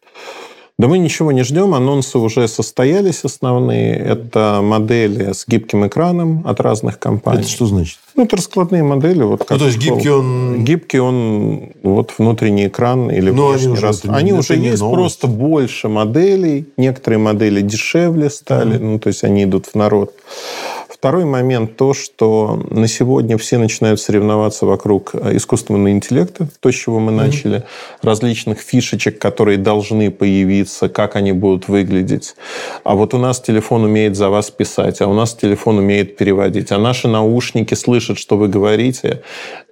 Да 0.77 0.89
мы 0.89 0.97
ничего 0.97 1.31
не 1.31 1.43
ждем, 1.43 1.73
анонсы 1.73 2.17
уже 2.17 2.49
состоялись 2.49 3.23
основные. 3.23 3.95
Это 3.95 4.59
модели 4.61 5.31
с 5.31 5.45
гибким 5.47 5.88
экраном 5.88 6.43
от 6.45 6.59
разных 6.59 6.99
компаний. 6.99 7.39
Это 7.43 7.49
что 7.49 7.65
значит? 7.65 7.97
Ну, 8.13 8.23
это 8.25 8.35
раскладные 8.35 8.83
модели. 8.83 9.23
Вот 9.23 9.39
как 9.45 9.51
Ну, 9.51 9.59
то 9.59 9.65
есть 9.67 9.77
гибкий 9.77 10.09
он... 10.09 10.65
Гибкий 10.65 10.99
он, 10.99 11.69
вот 11.81 12.13
внутренний 12.17 12.67
экран 12.67 13.09
или 13.09 13.29
они 13.29 13.39
внешний 13.39 13.67
уже- 13.71 13.81
раз- 13.83 14.03
не- 14.03 14.09
Они 14.13 14.33
уже 14.33 14.55
есть, 14.57 14.81
новость. 14.81 14.97
просто 14.99 15.27
больше 15.27 15.88
моделей. 15.88 16.65
Некоторые 16.75 17.19
модели 17.19 17.61
дешевле 17.61 18.29
стали, 18.29 18.77
ну, 18.77 18.99
то 18.99 19.07
есть 19.07 19.23
они 19.23 19.45
идут 19.45 19.67
в 19.67 19.75
народ. 19.75 20.13
Второй 21.05 21.25
момент 21.25 21.77
то, 21.77 21.93
что 21.93 22.59
на 22.71 22.87
сегодня 22.87 23.37
все 23.37 23.59
начинают 23.59 24.01
соревноваться 24.01 24.65
вокруг 24.65 25.11
э, 25.13 25.37
искусственного 25.37 25.91
интеллекта, 25.91 26.47
то, 26.59 26.71
с 26.71 26.73
чего 26.73 26.99
мы 26.99 27.11
начали, 27.11 27.63
различных 28.01 28.57
фишечек, 28.57 29.19
которые 29.19 29.59
должны 29.59 30.09
появиться, 30.09 30.89
как 30.89 31.15
они 31.15 31.31
будут 31.31 31.67
выглядеть. 31.67 32.35
А 32.83 32.95
вот 32.95 33.13
у 33.13 33.19
нас 33.19 33.39
телефон 33.39 33.83
умеет 33.83 34.15
за 34.15 34.31
вас 34.31 34.49
писать, 34.49 34.99
а 34.99 35.07
у 35.07 35.13
нас 35.13 35.35
телефон 35.35 35.77
умеет 35.77 36.17
переводить, 36.17 36.71
а 36.71 36.79
наши 36.79 37.07
наушники 37.07 37.75
слышат, 37.75 38.17
что 38.17 38.35
вы 38.35 38.47
говорите, 38.47 39.21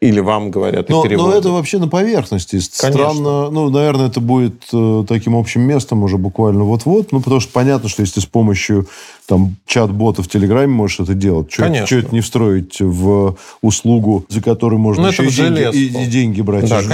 или 0.01 0.19
вам 0.19 0.51
говорят 0.51 0.89
и 0.89 0.91
Но, 0.91 0.97
но 0.97 1.03
переводят. 1.03 1.39
это 1.39 1.49
вообще 1.49 1.79
на 1.79 1.87
поверхности. 1.87 2.59
Конечно. 2.77 3.09
Странно. 3.09 3.49
Ну, 3.49 3.71
наверное, 3.71 4.07
это 4.09 4.19
будет 4.19 4.65
э, 4.71 5.03
таким 5.07 5.35
общим 5.35 5.61
местом 5.61 6.03
уже 6.03 6.19
буквально 6.19 6.63
вот-вот. 6.63 7.11
Ну, 7.11 7.21
потому 7.21 7.39
что 7.39 7.51
понятно, 7.51 7.89
что 7.89 8.01
если 8.01 8.19
с 8.19 8.25
помощью 8.27 8.85
там, 9.27 9.55
чат-бота 9.65 10.21
в 10.21 10.27
Телеграме 10.27 10.67
можешь 10.67 10.99
это 10.99 11.13
делать, 11.13 11.51
что, 11.51 11.63
Конечно. 11.63 11.87
что 11.87 11.95
это 11.97 12.09
не 12.13 12.21
встроить 12.21 12.81
в 12.81 13.37
услугу, 13.61 14.25
за 14.29 14.41
которую 14.41 14.79
можно 14.79 15.03
Ну, 15.03 15.09
еще 15.09 15.23
и 15.25 15.29
деньги, 15.31 15.77
и- 15.77 16.03
и 16.03 16.05
деньги 16.07 16.41
брать. 16.41 16.69
Да, 16.69 16.81
же- 16.81 16.93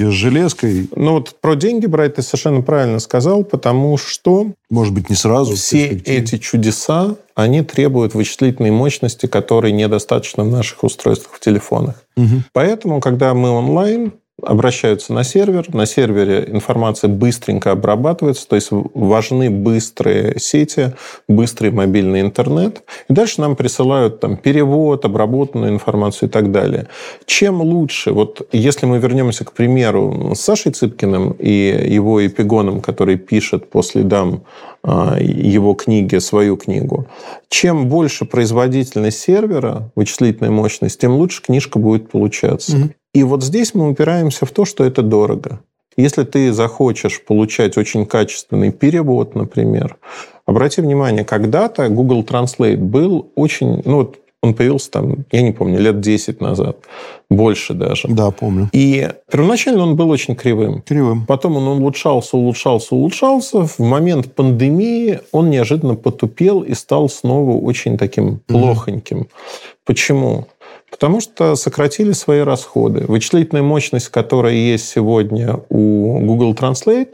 ее 0.00 0.10
с 0.10 0.14
железкой. 0.14 0.88
Ну 0.94 1.12
вот 1.12 1.36
про 1.40 1.54
деньги 1.54 1.86
брать 1.86 2.16
ты 2.16 2.22
совершенно 2.22 2.62
правильно 2.62 2.98
сказал, 2.98 3.44
потому 3.44 3.96
что 3.96 4.48
Может 4.70 4.92
быть, 4.94 5.08
не 5.10 5.16
сразу. 5.16 5.54
все 5.54 5.86
эти 6.04 6.38
чудеса, 6.38 7.16
они 7.34 7.62
требуют 7.62 8.14
вычислительной 8.14 8.70
мощности, 8.70 9.26
которой 9.26 9.72
недостаточно 9.72 10.44
в 10.44 10.48
наших 10.50 10.82
устройствах 10.84 11.34
в 11.34 11.40
телефонах. 11.40 12.02
Мгм. 12.16 12.44
Поэтому, 12.52 13.00
когда 13.00 13.34
мы 13.34 13.50
онлайн, 13.50 14.12
обращаются 14.42 15.14
на 15.14 15.24
сервер, 15.24 15.66
на 15.74 15.86
сервере 15.86 16.44
информация 16.48 17.08
быстренько 17.08 17.70
обрабатывается, 17.70 18.46
то 18.46 18.56
есть 18.56 18.68
важны 18.70 19.48
быстрые 19.48 20.38
сети, 20.38 20.92
быстрый 21.26 21.70
мобильный 21.70 22.20
интернет. 22.20 22.82
И 23.08 23.14
дальше 23.14 23.40
нам 23.40 23.56
присылают 23.56 24.20
там 24.20 24.36
перевод, 24.36 25.04
обработанную 25.06 25.72
информацию 25.72 26.28
и 26.28 26.32
так 26.32 26.52
далее. 26.52 26.88
Чем 27.24 27.62
лучше, 27.62 28.12
вот 28.12 28.46
если 28.52 28.84
мы 28.84 28.98
вернемся 28.98 29.44
к 29.44 29.52
примеру 29.52 30.32
с 30.34 30.40
Сашей 30.40 30.72
Цыпкиным 30.72 31.32
и 31.38 31.86
его 31.88 32.24
эпигоном, 32.26 32.82
который 32.82 33.16
пишет 33.16 33.70
по 33.70 33.82
следам 33.82 34.42
а, 34.82 35.16
его 35.18 35.72
книги, 35.72 36.18
свою 36.18 36.58
книгу, 36.58 37.06
чем 37.48 37.88
больше 37.88 38.26
производительность 38.26 39.18
сервера, 39.18 39.90
вычислительная 39.96 40.50
мощность, 40.50 41.00
тем 41.00 41.12
лучше 41.12 41.42
книжка 41.42 41.78
будет 41.78 42.10
получаться. 42.10 42.76
Мгм. 42.76 42.90
И 43.16 43.22
вот 43.22 43.42
здесь 43.42 43.72
мы 43.72 43.88
упираемся 43.88 44.44
в 44.44 44.50
то, 44.50 44.66
что 44.66 44.84
это 44.84 45.00
дорого. 45.00 45.60
Если 45.96 46.22
ты 46.24 46.52
захочешь 46.52 47.24
получать 47.24 47.78
очень 47.78 48.04
качественный 48.04 48.72
перевод, 48.72 49.34
например, 49.34 49.96
обрати 50.44 50.82
внимание, 50.82 51.24
когда-то 51.24 51.88
Google 51.88 52.24
Translate 52.24 52.76
был 52.76 53.30
очень, 53.34 53.80
ну 53.86 53.96
вот 53.96 54.18
он 54.42 54.52
появился 54.52 54.90
там, 54.90 55.24
я 55.32 55.40
не 55.40 55.52
помню, 55.52 55.80
лет 55.80 56.00
10 56.00 56.42
назад, 56.42 56.76
больше 57.30 57.72
даже. 57.72 58.06
Да, 58.08 58.30
помню. 58.30 58.68
И 58.72 59.08
первоначально 59.32 59.84
он 59.84 59.96
был 59.96 60.10
очень 60.10 60.36
кривым. 60.36 60.82
Кривым. 60.82 61.24
Потом 61.24 61.56
он 61.56 61.66
улучшался, 61.68 62.36
улучшался, 62.36 62.94
улучшался. 62.94 63.66
В 63.66 63.78
момент 63.78 64.34
пандемии 64.34 65.20
он 65.32 65.48
неожиданно 65.48 65.94
потупел 65.94 66.60
и 66.60 66.74
стал 66.74 67.08
снова 67.08 67.58
очень 67.58 67.96
таким 67.96 68.40
плохоньким. 68.46 69.28
Почему? 69.86 70.48
Потому 70.98 71.20
что 71.20 71.56
сократили 71.56 72.12
свои 72.12 72.40
расходы. 72.40 73.04
Вычислительная 73.06 73.62
мощность, 73.62 74.08
которая 74.08 74.54
есть 74.54 74.88
сегодня 74.88 75.60
у 75.68 76.18
Google 76.20 76.54
Translate, 76.54 77.10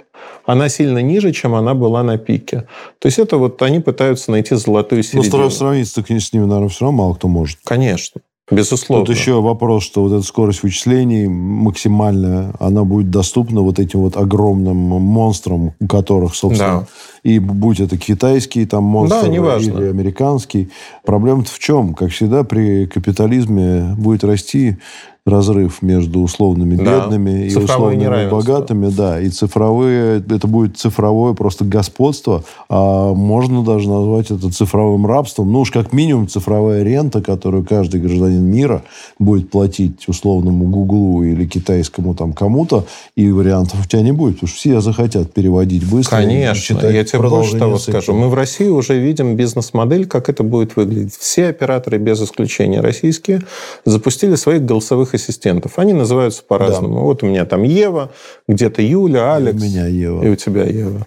она 0.46 0.68
сильно 0.68 0.98
ниже, 0.98 1.32
чем 1.32 1.54
она 1.54 1.74
была 1.74 2.02
на 2.04 2.16
пике. 2.16 2.68
То 3.00 3.06
есть 3.06 3.18
это 3.18 3.36
вот 3.38 3.60
они 3.62 3.80
пытаются 3.80 4.30
найти 4.30 4.54
золотую 4.54 5.02
Ну, 5.12 5.22
середину. 5.22 5.50
сравниться 5.50 6.02
с 6.06 6.32
ними, 6.32 6.44
наверное, 6.44 6.68
все 6.68 6.84
равно 6.84 6.98
мало 6.98 7.14
кто 7.14 7.26
может. 7.28 7.58
Конечно. 7.64 8.20
Безусловно. 8.50 9.06
Тут 9.06 9.16
еще 9.16 9.40
вопрос, 9.40 9.82
что 9.82 10.02
вот 10.02 10.12
эта 10.12 10.22
скорость 10.22 10.62
вычислений 10.62 11.26
максимальная, 11.26 12.52
она 12.60 12.84
будет 12.84 13.10
доступна 13.10 13.62
вот 13.62 13.78
этим 13.78 14.00
вот 14.00 14.16
огромным 14.16 14.76
монстрам, 14.76 15.72
у 15.80 15.86
которых, 15.86 16.34
собственно, 16.34 16.80
Да. 16.80 16.86
И 17.22 17.38
будь 17.38 17.80
это 17.80 17.96
китайский 17.96 18.66
там 18.66 18.84
монстр 18.84 19.22
Да, 19.22 19.28
неважно. 19.28 19.78
или 19.78 19.84
американский. 19.88 20.70
Проблема-то 21.04 21.50
в 21.50 21.58
чем? 21.58 21.94
Как 21.94 22.10
всегда, 22.10 22.42
при 22.44 22.86
капитализме 22.86 23.94
будет 23.96 24.24
расти 24.24 24.76
разрыв 25.24 25.82
между 25.82 26.20
условными 26.20 26.74
Да. 26.74 26.82
бедными 27.06 27.46
и 27.46 27.50
Цифровое 27.50 27.96
условными 27.96 28.28
богатыми, 28.28 28.88
да, 28.88 29.20
и 29.20 29.28
цифровые, 29.28 30.18
это 30.18 30.48
будет 30.48 30.78
цифровое 30.78 31.32
просто 31.34 31.64
господство, 31.64 32.42
а 32.68 33.14
можно 33.14 33.62
даже 33.62 33.88
назвать 33.88 34.32
это 34.32 34.50
цифровым 34.50 35.06
рабством, 35.06 35.52
ну 35.52 35.60
уж 35.60 35.70
как 35.70 35.92
минимум 35.92 36.26
цифровая 36.26 36.82
рента, 36.82 37.22
которую 37.22 37.64
каждый 37.64 38.00
гражданин 38.00 38.42
мира 38.44 38.82
будет 39.20 39.48
платить 39.48 40.08
условному 40.08 40.64
Гуглу 40.64 41.22
или 41.22 41.46
китайскому 41.46 42.16
там 42.16 42.32
кому-то, 42.32 42.86
и 43.14 43.30
вариантов 43.30 43.78
у 43.84 43.88
тебя 43.88 44.02
не 44.02 44.10
будет, 44.12 44.34
потому 44.34 44.48
что 44.48 44.56
все 44.56 44.80
захотят 44.80 45.32
переводить 45.32 45.88
быстро. 45.88 46.18
и 46.18 46.22
Конечно, 46.24 46.60
читать 46.60 46.94
я 46.96 47.04
тебе 47.18 47.28
больше 47.28 47.58
того 47.58 47.78
цикла. 47.78 48.00
скажу. 48.00 48.14
Мы 48.14 48.28
в 48.28 48.34
России 48.34 48.68
уже 48.68 48.98
видим 48.98 49.36
бизнес-модель, 49.36 50.06
как 50.06 50.28
это 50.28 50.42
будет 50.42 50.76
выглядеть. 50.76 51.16
Все 51.16 51.48
операторы, 51.48 51.98
без 51.98 52.22
исключения 52.22 52.80
российские, 52.80 53.42
запустили 53.84 54.34
своих 54.34 54.64
голосовых 54.64 55.14
ассистентов. 55.14 55.78
Они 55.78 55.92
называются 55.92 56.42
по-разному. 56.42 57.02
Вот 57.02 57.22
у 57.22 57.26
меня 57.26 57.44
там 57.44 57.62
Ева, 57.62 58.10
где-то 58.48 58.82
Юля, 58.82 59.34
И 59.34 59.36
Алекс. 59.36 59.62
У 59.62 59.64
меня 59.64 59.86
Ева. 59.86 60.24
И 60.24 60.28
у 60.28 60.36
тебя 60.36 60.64
Ева. 60.64 61.06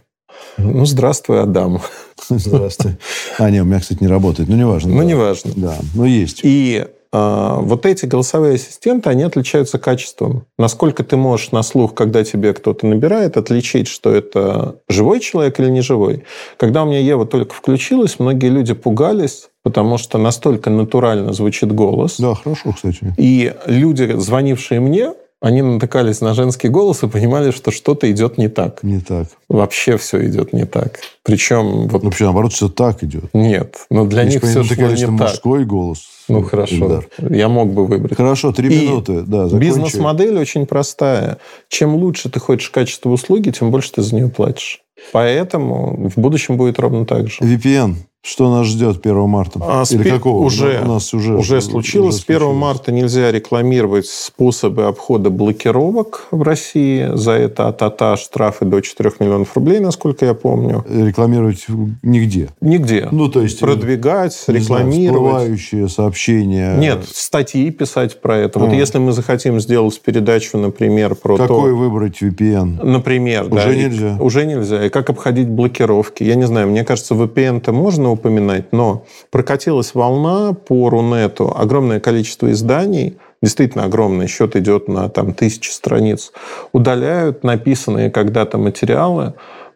Ну, 0.57 0.85
здравствуй, 0.85 1.41
Адам. 1.41 1.81
Здравствуй. 2.29 2.93
А, 3.37 3.49
нет, 3.49 3.63
у 3.63 3.65
меня, 3.65 3.79
кстати, 3.79 4.01
не 4.01 4.07
работает. 4.07 4.49
Ну, 4.49 4.55
неважно. 4.55 4.91
Ну, 4.91 4.99
да. 4.99 5.03
неважно. 5.03 5.51
Да, 5.55 5.75
но 5.93 6.05
есть. 6.05 6.39
И 6.43 6.85
вот 7.15 7.85
эти 7.85 8.05
голосовые 8.05 8.55
ассистенты, 8.55 9.09
они 9.09 9.23
отличаются 9.23 9.77
качеством. 9.77 10.45
Насколько 10.57 11.03
ты 11.03 11.15
можешь 11.17 11.51
на 11.51 11.63
слух, 11.63 11.93
когда 11.93 12.23
тебе 12.23 12.53
кто-то 12.53 12.85
набирает, 12.85 13.37
отличить, 13.37 13.87
что 13.87 14.13
это 14.13 14.75
живой 14.89 15.19
человек 15.19 15.59
или 15.59 15.69
не 15.69 15.81
живой. 15.81 16.23
Когда 16.57 16.83
у 16.83 16.87
меня 16.87 16.99
Ева 16.99 17.25
только 17.25 17.53
включилась, 17.53 18.19
многие 18.19 18.49
люди 18.49 18.73
пугались, 18.73 19.49
потому 19.63 19.97
что 19.97 20.17
настолько 20.17 20.69
натурально 20.69 21.33
звучит 21.33 21.71
голос. 21.71 22.17
Да, 22.19 22.35
хорошо, 22.35 22.73
кстати. 22.73 23.13
И 23.17 23.53
люди, 23.65 24.13
звонившие 24.17 24.79
мне, 24.79 25.13
они 25.45 25.61
натыкались 25.61 26.21
на 26.21 26.33
женский 26.33 26.69
голос 26.69 27.03
и 27.03 27.07
понимали, 27.07 27.51
что 27.51 27.69
что-то 27.69 28.09
идет 28.11 28.39
не 28.39 28.47
так. 28.47 28.81
Не 28.81 28.99
так. 28.99 29.27
Вообще 29.47 29.95
все 29.97 30.25
идет 30.25 30.53
не 30.53 30.65
так. 30.65 30.99
Причем 31.21 31.87
вот 31.87 32.01
Ну, 32.01 32.09
вообще, 32.09 32.23
наоборот, 32.23 32.51
все 32.51 32.67
так 32.67 33.03
идет. 33.03 33.25
нет. 33.35 33.75
Но 33.91 34.05
для 34.07 34.23
Если 34.23 34.39
них 34.39 34.43
все 34.49 34.63
шло 34.63 34.87
не 34.87 35.01
так. 35.01 35.09
мужской 35.11 35.63
голос. 35.63 35.99
Ну 36.27 36.41
хорошо, 36.41 36.73
Ильдар. 36.75 37.07
я 37.29 37.47
мог 37.47 37.71
бы 37.71 37.85
выбрать. 37.85 38.17
Хорошо, 38.17 38.53
три 38.53 38.75
И 38.75 38.87
минуты. 38.87 39.21
Да. 39.21 39.45
Бизнес-модель 39.47 40.35
очень 40.39 40.65
простая. 40.65 41.37
Чем 41.69 41.93
лучше 41.95 42.31
ты 42.31 42.39
хочешь 42.39 42.71
качество 42.71 43.11
услуги, 43.11 43.51
тем 43.51 43.69
больше 43.69 43.91
ты 43.91 44.01
за 44.01 44.15
нее 44.15 44.29
платишь. 44.29 44.81
Поэтому 45.11 46.09
в 46.09 46.19
будущем 46.19 46.57
будет 46.57 46.79
ровно 46.79 47.05
так 47.05 47.27
же. 47.29 47.37
VPN. 47.43 47.93
Что 48.27 48.49
нас 48.49 48.65
ждет 48.65 49.05
1 49.05 49.27
марта? 49.29 49.59
А, 49.61 49.83
Или 49.87 50.01
пи- 50.01 50.09
какого? 50.09 50.43
Уже, 50.43 50.81
У 50.83 50.87
нас 50.87 51.13
уже, 51.13 51.35
уже 51.35 51.61
случилось. 51.61 52.21
С 52.21 52.23
1 52.27 52.55
марта 52.55 52.91
нельзя 52.91 53.31
рекламировать 53.31 54.07
способы 54.07 54.85
обхода 54.85 55.29
блокировок 55.29 56.25
в 56.31 56.41
России. 56.41 57.07
За 57.13 57.33
это 57.33 57.67
от 57.67 57.83
АТА 57.83 58.17
штрафы 58.17 58.65
до 58.65 58.81
4 58.81 59.11
миллионов 59.19 59.55
рублей, 59.55 59.79
насколько 59.79 60.25
я 60.25 60.33
помню. 60.33 60.83
Рекламировать 60.89 61.67
нигде. 62.01 62.49
Нигде. 62.61 63.09
Ну, 63.11 63.29
то 63.29 63.41
есть... 63.43 63.59
Продвигать, 63.59 64.33
не 64.47 64.57
знаю, 64.57 64.85
рекламировать. 64.85 65.13
всплывающие 65.21 65.87
сообщения. 65.87 66.77
Нет, 66.77 67.05
статьи 67.13 67.69
писать 67.69 68.21
про 68.21 68.37
это. 68.37 68.57
Вот 68.57 68.69
А. 68.71 68.73
если 68.75 68.97
мы 68.97 69.11
захотим 69.11 69.59
сделать 69.59 70.01
передачу, 70.01 70.57
например, 70.57 71.13
про 71.13 71.37
Какой 71.37 71.69
то... 71.69 71.75
выбрать 71.77 72.23
VPN? 72.23 72.83
Например, 72.83 73.43
Уже 73.53 73.65
да, 73.65 73.71
и- 73.71 73.83
нельзя. 73.83 74.17
уже 74.19 74.45
нельзя. 74.47 74.83
И 74.83 74.89
как 74.89 75.11
обходить 75.11 75.47
блокировки? 75.47 76.23
Я 76.23 76.33
не 76.33 76.47
знаю, 76.47 76.69
мне 76.69 76.83
кажется, 76.83 77.13
VPN-то 77.13 77.71
можно 77.71 78.14
упоминать, 78.15 78.73
но 78.73 79.03
прокатилась 79.31 79.93
волна 79.95 80.53
по 80.53 80.89
Рунету, 80.89 81.53
огромное 81.55 81.99
количество 81.99 82.51
изданий, 82.51 83.17
действительно 83.41 83.83
огромный, 83.85 84.27
счет 84.27 84.55
идет 84.55 84.87
на 84.87 85.07
там, 85.09 85.33
тысячи 85.33 85.69
страниц, 85.69 86.31
удаляют 86.73 87.43
написанные 87.43 88.09
когда-то 88.09 88.57
материалы 88.57 89.33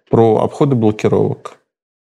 про 0.10 0.38
обходы 0.44 0.76
блокировок. 0.76 1.54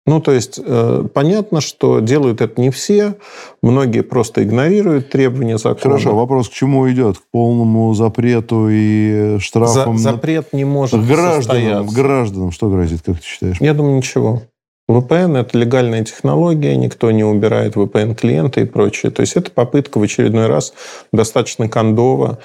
Ну, 0.10 0.22
то 0.22 0.32
есть, 0.32 0.58
э, 0.64 1.04
понятно, 1.14 1.60
что 1.60 2.00
делают 2.00 2.40
это 2.40 2.62
не 2.62 2.70
все, 2.70 3.16
многие 3.62 4.04
просто 4.04 4.42
игнорируют 4.42 5.10
требования 5.10 5.58
закона. 5.58 5.80
Хорошо, 5.82 6.16
вопрос 6.16 6.48
к 6.48 6.54
чему 6.54 6.90
идет? 6.90 7.18
К 7.18 7.22
полному 7.30 7.94
запрету 7.94 8.70
и 8.70 9.34
За- 9.34 9.40
штрафам 9.42 9.96
на- 9.96 10.00
запрет 10.00 10.54
не 10.54 10.64
может 10.64 11.06
гражданам? 11.06 11.42
состояться. 11.44 11.94
Гражданам 12.02 12.52
что 12.52 12.70
грозит, 12.70 13.02
как 13.06 13.18
ты 13.18 13.22
считаешь? 13.26 13.58
Я 13.60 13.74
думаю, 13.74 13.98
ничего. 13.98 14.44
VPN– 14.90 15.38
это 15.40 15.58
легальная 15.58 16.06
технология, 16.06 16.78
никто 16.78 17.12
не 17.12 17.24
убирает 17.24 17.76
VPN-клиенты 17.76 18.62
и 18.62 18.66
прочее. 18.66 19.12
То 19.12 19.22
есть 19.22 19.36
это 19.36 19.52
попытка 19.52 19.98
в 19.98 20.04
очередной 20.04 20.48
раз 20.48 20.74
достаточно 21.12 21.68
кондово 21.68 22.40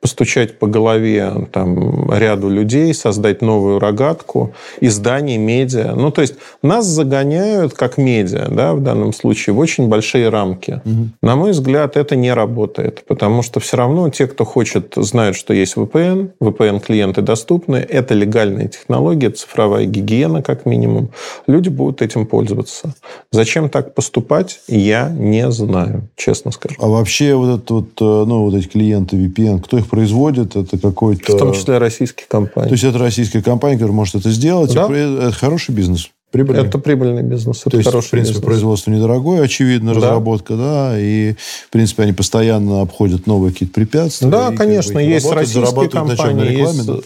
постучать 0.00 0.58
по 0.58 0.66
голове 0.66 1.48
там, 1.52 2.10
ряду 2.12 2.48
людей, 2.48 2.94
создать 2.94 3.42
новую 3.42 3.78
рогатку, 3.78 4.54
изданий, 4.80 5.38
медиа. 5.38 5.94
Ну, 5.96 6.10
то 6.10 6.20
есть 6.20 6.34
нас 6.62 6.86
загоняют, 6.86 7.74
как 7.74 7.98
медиа, 7.98 8.48
да, 8.50 8.74
в 8.74 8.80
данном 8.80 9.12
случае, 9.12 9.54
в 9.54 9.58
очень 9.58 9.88
большие 9.88 10.28
рамки. 10.28 10.80
На 11.22 11.36
мой 11.36 11.50
взгляд, 11.50 11.96
это 11.96 12.16
не 12.16 12.32
работает, 12.32 13.04
потому 13.06 13.42
что 13.42 13.60
все 13.60 13.76
равно 13.76 14.08
те, 14.10 14.26
кто 14.26 14.44
хочет, 14.44 14.94
знают, 14.96 15.36
что 15.36 15.52
есть 15.52 15.76
VPN, 15.76 16.30
VPN-клиенты 16.40 17.22
доступны, 17.22 17.76
это 17.76 18.14
легальная 18.14 18.68
технология, 18.68 19.30
цифровая 19.30 19.84
гигиена, 19.86 20.42
как 20.42 20.66
минимум. 20.66 21.10
Люди 21.46 21.68
будут 21.68 22.02
этим 22.02 22.26
пользоваться. 22.26 22.94
Зачем 23.32 23.68
так 23.68 23.94
поступать, 23.94 24.60
я 24.68 25.08
не 25.08 25.50
знаю, 25.50 26.08
честно 26.16 26.50
скажу. 26.50 26.76
А 26.78 26.86
вообще 26.86 27.34
вот, 27.34 27.48
этот 27.48 27.70
вот, 27.70 27.88
э, 28.00 28.24
ну, 28.26 28.44
вот 28.44 28.54
эти 28.54 28.68
клиенты 28.68 29.16
VPN, 29.16 29.60
кто 29.60 29.78
их 29.78 29.87
производит? 29.88 30.56
Это 30.56 30.78
какой-то... 30.78 31.32
В 31.32 31.38
том 31.38 31.52
числе 31.52 31.78
российские 31.78 32.26
То 32.26 32.38
компании. 32.38 32.70
есть 32.70 32.84
это 32.84 32.98
российская 32.98 33.42
компания, 33.42 33.74
которая 33.74 33.94
может 33.96 34.14
это 34.14 34.30
сделать. 34.30 34.72
Да. 34.74 34.88
Это 34.92 35.32
хороший 35.32 35.74
бизнес. 35.74 36.10
Прибыльный. 36.30 36.66
Это 36.66 36.78
прибыльный 36.78 37.22
бизнес, 37.22 37.62
это 37.62 37.70
То 37.70 37.76
есть, 37.78 37.88
хороший 37.88 38.08
в 38.08 38.10
принципе, 38.10 38.34
бизнес. 38.34 38.44
производство 38.44 38.90
недорогое, 38.90 39.42
очевидно, 39.42 39.94
Да. 39.94 40.00
разработка, 40.00 40.56
да, 40.56 41.00
и, 41.00 41.32
в 41.66 41.70
принципе, 41.70 42.02
они 42.02 42.12
постоянно 42.12 42.82
обходят 42.82 43.26
новые 43.26 43.52
какие-то 43.52 43.74
препятствия. 43.74 44.28
Да, 44.28 44.48
и, 44.48 44.50
как 44.50 44.58
конечно, 44.58 44.92
бы, 44.92 45.02
есть 45.02 45.24
работают, 45.24 45.56
российские 45.56 45.88
компании, 45.88 46.48
рекламе, 46.50 46.76
есть... 46.78 46.86
да? 46.86 46.98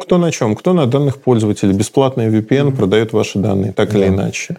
Кто 0.00 0.16
на 0.18 0.30
чем? 0.30 0.54
Кто 0.54 0.72
на 0.74 0.86
данных 0.86 1.18
пользователей. 1.18 1.72
Бесплатный 1.74 2.28
VPN 2.28 2.74
продает 2.74 3.12
ваши 3.12 3.38
данные, 3.38 3.72
так 3.72 3.94
или 3.94 4.02
Да. 4.02 4.08
иначе. 4.08 4.56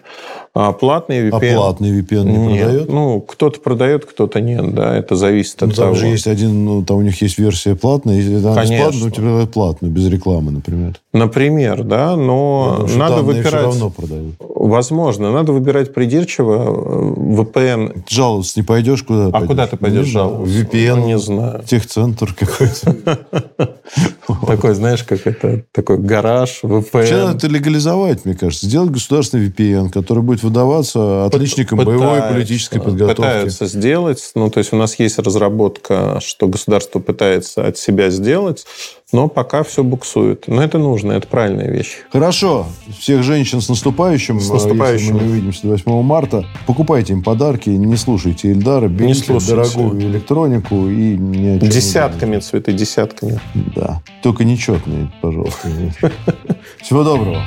А 0.52 0.72
платный 0.72 1.28
А 1.28 1.30
VPN... 1.38 1.54
платный 1.54 2.00
VPN 2.00 2.24
не 2.24 2.36
Нет. 2.52 2.62
продает? 2.64 2.88
Ну, 2.92 3.20
кто-то 3.20 3.60
продает, 3.60 4.04
кто-то 4.04 4.40
нет, 4.40 4.74
да, 4.74 4.96
это 4.96 5.14
зависит 5.14 5.60
Ну, 5.60 5.68
от 5.68 5.76
там 5.76 5.84
того. 5.86 5.94
же 5.96 6.08
есть 6.08 6.26
один, 6.26 6.64
ну, 6.64 6.84
там 6.84 6.98
у 6.98 7.02
них 7.02 7.22
есть 7.22 7.38
версия 7.38 7.74
платная, 7.76 8.16
если 8.16 8.34
она 8.44 8.60
бесплатная, 8.62 8.90
то 8.90 9.10
тебе 9.10 9.26
продают 9.28 9.52
платную, 9.52 9.92
без 9.94 10.08
рекламы, 10.08 10.50
например. 10.50 10.94
Например, 11.12 11.84
да, 11.84 12.16
но 12.16 12.84
что 12.88 12.98
надо 12.98 13.22
выбирать... 13.22 13.46
все 13.46 13.56
равно 13.62 13.90
продают. 13.90 14.34
Возможно, 14.40 15.32
надо 15.32 15.52
выбирать 15.52 15.94
придирчиво. 15.94 17.14
VPN... 17.16 18.02
Жаловаться 18.08 18.58
не 18.58 18.64
пойдешь, 18.64 19.02
куда 19.04 19.28
А 19.32 19.46
куда 19.46 19.66
ты 19.68 19.76
пойдешь 19.76 20.10
знаю. 20.10 20.28
жаловаться? 20.30 20.54
VPN, 20.60 20.94
Ну, 20.96 21.06
не 21.06 21.18
знаю. 21.18 21.62
техцентр 21.64 22.34
какой-то. 22.34 23.20
Такой, 24.46 24.74
знаешь, 24.74 25.02
как 25.04 25.26
это, 25.26 25.64
такой 25.72 25.98
гараж, 25.98 26.60
VPN. 26.62 27.24
надо 27.24 27.36
это 27.36 27.46
легализовать, 27.46 28.24
мне 28.24 28.34
кажется. 28.34 28.66
Сделать 28.66 28.90
государственный 28.90 29.48
VPN, 29.48 29.90
который 29.90 30.22
будет 30.22 30.42
выдаваться 30.42 31.24
отличникам 31.26 31.78
боевой 31.78 31.98
Пытаются, 31.98 32.34
политической 32.34 32.80
подготовки. 32.80 33.16
Пытаются 33.16 33.66
сделать. 33.66 34.30
Ну, 34.34 34.50
то 34.50 34.58
есть 34.58 34.72
у 34.72 34.76
нас 34.76 34.98
есть 34.98 35.18
разработка, 35.18 36.20
что 36.20 36.48
государство 36.48 36.98
пытается 36.98 37.66
от 37.66 37.78
себя 37.78 38.10
сделать, 38.10 38.66
но 39.12 39.28
пока 39.28 39.62
все 39.62 39.82
буксует. 39.82 40.46
Но 40.46 40.62
это 40.62 40.78
нужно, 40.78 41.12
это 41.12 41.26
правильная 41.26 41.70
вещь. 41.70 41.98
Хорошо. 42.12 42.66
Всех 42.98 43.22
женщин 43.22 43.60
с 43.60 43.68
наступающим. 43.68 44.40
С 44.40 44.50
наступающим. 44.50 45.06
Если 45.06 45.12
мы 45.12 45.22
не 45.22 45.28
увидимся 45.30 45.62
до 45.62 45.68
8 45.70 46.02
марта, 46.02 46.44
покупайте 46.66 47.12
им 47.12 47.22
подарки, 47.22 47.70
не 47.70 47.96
слушайте 47.96 48.52
Эльдара, 48.52 48.88
берите 48.88 49.38
дорогую 49.38 50.00
электронику 50.00 50.88
и 50.88 51.16
ни 51.16 51.46
о 51.46 51.58
чем 51.58 51.68
не 51.68 51.74
Десятками 51.74 52.38
цветы, 52.38 52.72
десятками. 52.72 53.40
Да. 53.74 54.02
Только 54.22 54.44
нечетные, 54.44 55.10
пожалуйста. 55.20 55.68
Всего 56.82 57.04
доброго. 57.04 57.42